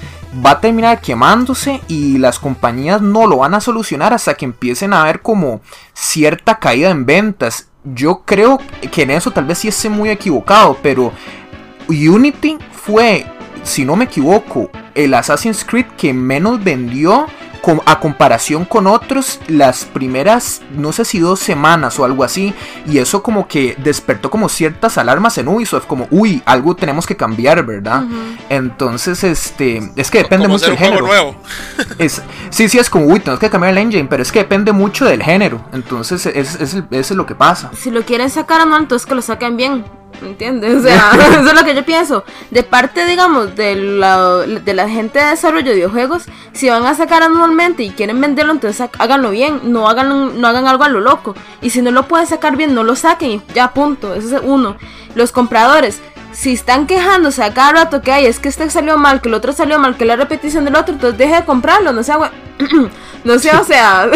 [0.44, 4.92] va a terminar quemándose y las compañías no lo van a solucionar hasta que empiecen
[4.92, 5.60] a ver como
[5.92, 7.68] cierta caída en ventas.
[7.84, 8.58] Yo creo
[8.92, 11.12] que en eso tal vez sí esté muy equivocado, pero
[11.92, 13.26] Unity fue,
[13.62, 17.26] si no me equivoco, el Assassin's Creed que menos vendió
[17.86, 22.52] a comparación con otros las primeras, no sé si dos semanas o algo así.
[22.86, 27.16] Y eso como que despertó como ciertas alarmas en Ubisoft, como, uy, algo tenemos que
[27.16, 28.04] cambiar, ¿verdad?
[28.48, 31.06] Entonces, este, es que depende mucho del género.
[31.06, 31.36] nuevo.
[31.98, 34.72] Es, sí, sí, es como, uy, tenemos que cambiar el engine, pero es que depende
[34.72, 35.64] mucho del género.
[35.72, 37.70] Entonces, es, es, eso es lo que pasa.
[37.76, 40.01] si lo quieren sacar anual, entonces que lo saquen bien.
[40.22, 40.76] ¿Me entiendes?
[40.82, 42.24] O sea, eso es lo que yo pienso.
[42.50, 46.94] De parte, digamos, de la, de la gente de desarrollo de videojuegos, si van a
[46.94, 49.60] sacar anualmente y quieren venderlo, entonces háganlo bien.
[49.64, 51.34] No hagan, no hagan algo a lo loco.
[51.60, 54.14] Y si no lo pueden sacar bien, no lo saquen y ya, punto.
[54.14, 54.76] Eso es uno.
[55.14, 56.00] Los compradores.
[56.32, 59.34] Si están quejándose a cada rato que hay, es que este salió mal, que el
[59.34, 62.18] otro salió mal, que la repetición del otro, entonces deje de comprarlo, no sea,
[63.24, 64.10] no sea, o sea,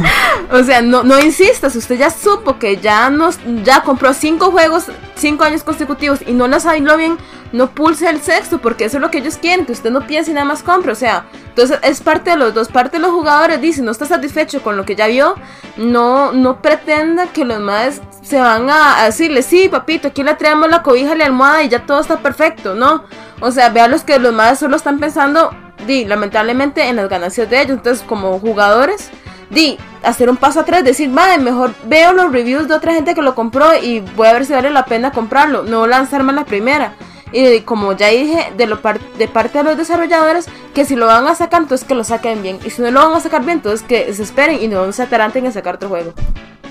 [0.52, 4.86] o sea, no, no insistas, usted ya supo que ya nos, ya compró cinco juegos,
[5.14, 7.18] cinco años consecutivos y no las salió bien,
[7.52, 10.30] no pulse el sexto, porque eso es lo que ellos quieren, que usted no piense
[10.30, 13.12] y nada más compre, o sea, entonces es parte de los dos, parte de los
[13.12, 15.34] jugadores dice, no está satisfecho con lo que ya vio,
[15.76, 20.34] no, no pretenda que los más se van a, a decirle, sí, papito, aquí le
[20.34, 23.04] traemos la cobija la almohada y ya todo está perfecto, no,
[23.40, 25.50] o sea, vea los que los más solo están pensando,
[25.86, 29.10] di, lamentablemente en las ganancias de ellos, entonces como jugadores,
[29.50, 33.22] di, hacer un paso atrás, decir, madre, mejor veo los reviews de otra gente que
[33.22, 36.44] lo compró y voy a ver si vale la pena comprarlo, no lanzarme a la
[36.44, 36.94] primera.
[37.30, 38.80] Y como ya dije, de, lo
[39.18, 42.42] de parte de los desarrolladores, que si lo van a sacar, entonces que lo saquen
[42.42, 42.58] bien.
[42.64, 45.02] Y si no lo van a sacar bien, entonces que se esperen y no se
[45.02, 46.14] ataranten en sacar otro juego.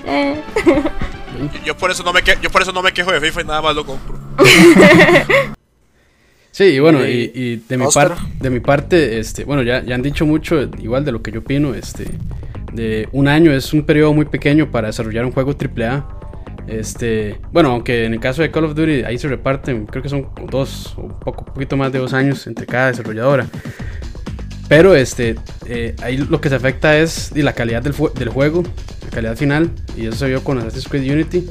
[0.04, 0.42] Eh.
[1.64, 3.44] Yo, por eso no me que- yo por eso no me quejo de FIFA y
[3.44, 4.18] nada más lo compro.
[6.50, 9.94] Sí, y bueno, Y- y, de mi parte, de mi parte, este, bueno, ya, ya
[9.94, 12.06] han dicho mucho igual de lo que yo opino, este,
[12.72, 16.08] de un año es un periodo muy pequeño para desarrollar un juego AAA.
[16.66, 20.08] Este, bueno, aunque en el caso de Call of Duty ahí se reparten, creo que
[20.08, 23.46] son dos o un poco poquito más de dos años entre cada desarrolladora.
[24.68, 28.62] Pero este, eh, ahí lo que se afecta es y la calidad del, del juego,
[29.04, 31.46] la calidad final, y eso se vio con Assassin's Creed Unity.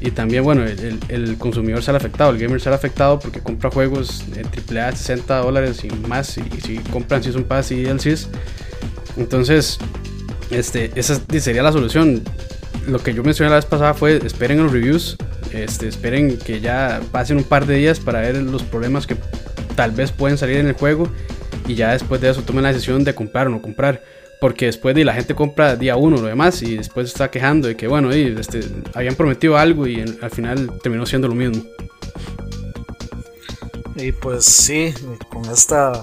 [0.00, 4.24] Y también, bueno, el, el- consumidor sale afectado, el gamer sale afectado porque compra juegos
[4.30, 8.28] de AAA de 60 dólares y más, y, si compran Season Pass y DLCs.
[9.16, 9.78] Entonces,
[10.50, 12.22] este, esa sería la solución.
[12.86, 15.16] Lo que yo mencioné la vez pasada fue esperen los reviews,
[15.52, 19.16] este, esperen que ya pasen un par de días para ver los problemas que
[19.76, 21.08] tal vez pueden salir en el juego
[21.66, 24.02] y ya después de eso tomen la decisión de comprar o no comprar.
[24.38, 27.76] Porque después de la gente compra día uno lo demás y después está quejando de
[27.76, 28.60] que bueno, y, este,
[28.92, 31.64] habían prometido algo y al final terminó siendo lo mismo.
[33.96, 34.92] Y pues sí,
[35.30, 36.02] con esta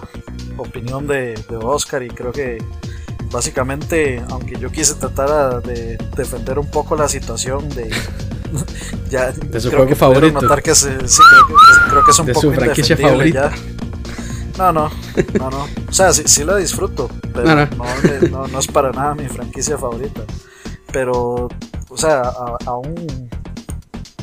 [0.58, 2.58] opinión de, de Oscar y creo que
[3.32, 7.92] básicamente, aunque yo quise tratar de defender un poco la situación de...
[9.12, 10.42] ya, De su creo juego que favorito.
[10.42, 12.98] Notar que se- sí, creo que, que- creo que es un De poco su franquicia
[12.98, 13.52] favorita.
[13.52, 13.83] ya.
[14.58, 14.90] No, no,
[15.40, 15.68] no, no.
[15.90, 18.28] O sea, sí, sí la disfruto, pero No, no, no.
[18.30, 20.22] no- no es para nada mi franquicia favorita.
[20.92, 21.48] Pero,
[21.90, 22.22] o sea,
[22.66, 23.30] aún,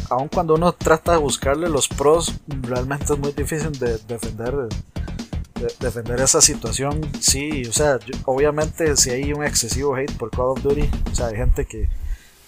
[0.08, 5.74] aún cuando uno trata de buscarle los pros, realmente es muy difícil de defender, de-
[5.80, 7.00] defender esa situación.
[7.20, 11.14] Sí, o sea, yo- obviamente si hay un excesivo hate por Call of Duty, o
[11.14, 11.88] sea, hay gente que,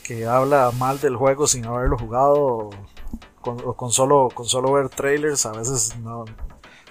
[0.05, 2.71] que habla mal del juego sin haberlo jugado o
[3.41, 6.25] con, o con solo, con solo ver trailers, a veces no,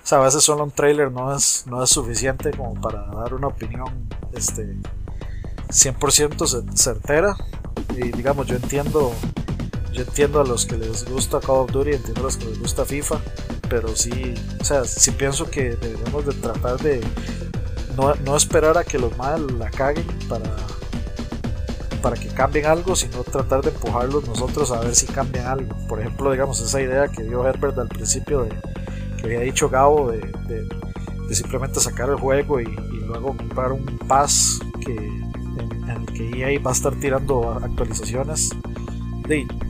[0.03, 3.33] o sea, a veces solo un trailer no es, no es suficiente como para dar
[3.33, 4.75] una opinión este,
[5.69, 7.35] 100% cer- certera.
[7.95, 9.11] Y digamos, yo entiendo,
[9.93, 12.59] yo entiendo a los que les gusta Call of Duty, entiendo a los que les
[12.59, 13.19] gusta FIFA,
[13.69, 17.01] pero sí, o sea, sí pienso que deberíamos de tratar de
[17.95, 20.49] no, no esperar a que los mal la caguen para,
[22.01, 25.75] para que cambien algo, sino tratar de empujarlos nosotros a ver si cambian algo.
[25.87, 28.49] Por ejemplo, digamos, esa idea que dio Herbert al principio de
[29.21, 32.65] que había dicho Gabo de, de, simplemente sacar el juego y,
[33.07, 38.49] luego comprar un pass que, en, el que EA va a estar tirando actualizaciones.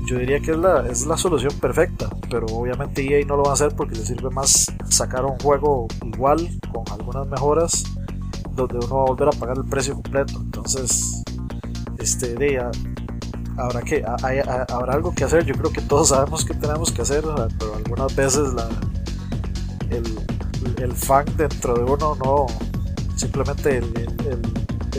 [0.05, 3.51] yo diría que es la, es la solución perfecta, pero obviamente EA no lo va
[3.51, 7.83] a hacer porque le sirve más sacar un juego igual, con algunas mejoras,
[8.55, 10.39] donde uno va a volver a pagar el precio completo.
[10.39, 11.23] Entonces,
[11.97, 12.63] este, de,
[13.57, 15.45] habrá, que, habrá algo que hacer.
[15.45, 17.23] Yo creo que todos sabemos que tenemos que hacer,
[17.57, 18.69] pero algunas veces la,
[19.91, 22.47] el, fan dentro de uno no.
[23.15, 23.93] Simplemente el,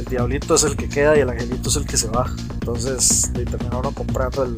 [0.09, 2.27] diablito es el que queda y el angelito es el que se va.
[2.55, 4.55] Entonces termina uno comprando el,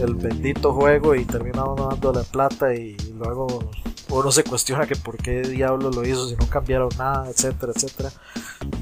[0.00, 3.70] el bendito juego y termina uno dándole plata y luego
[4.10, 8.12] uno se cuestiona que por qué diablo lo hizo si no cambiaron nada, etcétera, etcétera.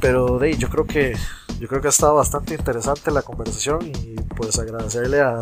[0.01, 1.15] Pero de yo creo que
[1.59, 5.39] yo creo que ha estado bastante interesante la conversación y pues agradecerle a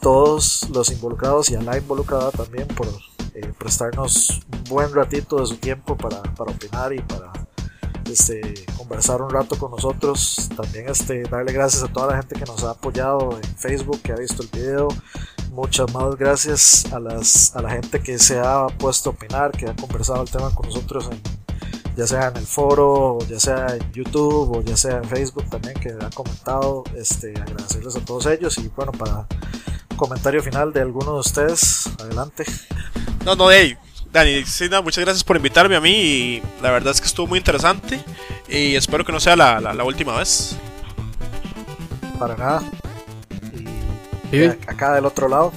[0.00, 2.86] todos los involucrados y a la involucrada también por
[3.40, 7.32] eh, prestarnos un buen ratito de su tiempo para, para opinar y para
[8.10, 8.40] este,
[8.76, 10.48] conversar un rato con nosotros.
[10.56, 14.12] También este, darle gracias a toda la gente que nos ha apoyado en Facebook, que
[14.12, 14.88] ha visto el video.
[15.52, 19.68] Muchas más gracias a, las, a la gente que se ha puesto a opinar, que
[19.68, 21.10] ha conversado el tema con nosotros,
[21.96, 25.74] ya sea en el foro, ya sea en YouTube o ya sea en Facebook también,
[25.74, 26.84] que han comentado.
[26.96, 29.26] Este, agradecerles a todos ellos y bueno, para
[29.96, 32.44] comentario final de alguno de ustedes, adelante.
[33.24, 33.76] No, no, hey,
[34.12, 34.44] Dani,
[34.82, 38.02] muchas gracias por invitarme a mí y la verdad es que estuvo muy interesante
[38.48, 40.56] y espero que no sea la, la, última vez.
[42.18, 42.62] Para nada.
[44.32, 45.52] Y acá del otro lado.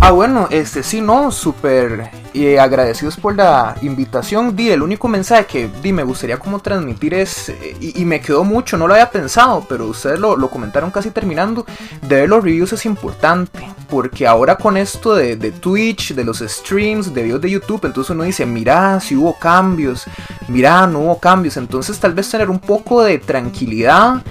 [0.00, 4.54] Ah, bueno, este sí, no, súper eh, agradecidos por la invitación.
[4.54, 8.44] Di, el único mensaje que di, me gustaría como transmitir es, eh, y, me quedó
[8.44, 11.64] mucho, no lo había pensado, pero ustedes lo, comentaron casi terminando,
[12.02, 16.38] de ver los reviews es importante, porque ahora con esto de, de, Twitch, de los
[16.38, 20.04] streams, de videos de YouTube, entonces uno dice, mira, si hubo cambios,
[20.48, 24.22] mira, no hubo cambios, entonces tal vez tener un poco de tranquilidad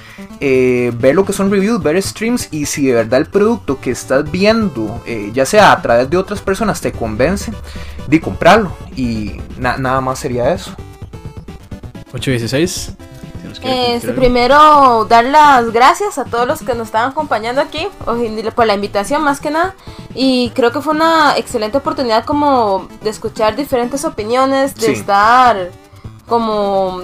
[0.41, 3.91] eh, ver lo que son reviews, ver streams y si de verdad el producto que
[3.91, 7.53] estás viendo, eh, ya sea a través de otras personas, te convence,
[8.07, 8.71] de comprarlo.
[8.95, 10.71] Y nada más sería eso.
[12.13, 12.95] 816.
[13.63, 17.87] Este, primero dar las gracias a todos los que nos están acompañando aquí
[18.55, 19.75] por la invitación más que nada
[20.13, 25.71] y creo que fue una excelente oportunidad como de escuchar diferentes opiniones de estar
[26.27, 27.01] como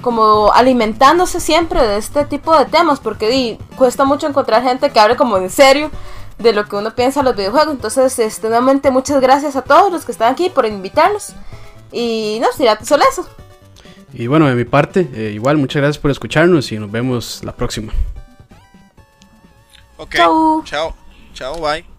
[0.00, 5.16] como alimentándose siempre de este tipo de temas, porque cuesta mucho encontrar gente que hable
[5.16, 5.90] como en serio
[6.38, 7.74] de lo que uno piensa de los videojuegos.
[7.74, 11.34] Entonces, este, nuevamente muchas gracias a todos los que están aquí por invitarnos.
[11.92, 13.28] Y no, sería solo eso.
[14.12, 17.52] Y bueno, de mi parte, eh, igual muchas gracias por escucharnos y nos vemos la
[17.52, 17.92] próxima.
[19.96, 20.14] Ok,
[20.64, 20.94] chao,
[21.34, 21.97] chao, bye.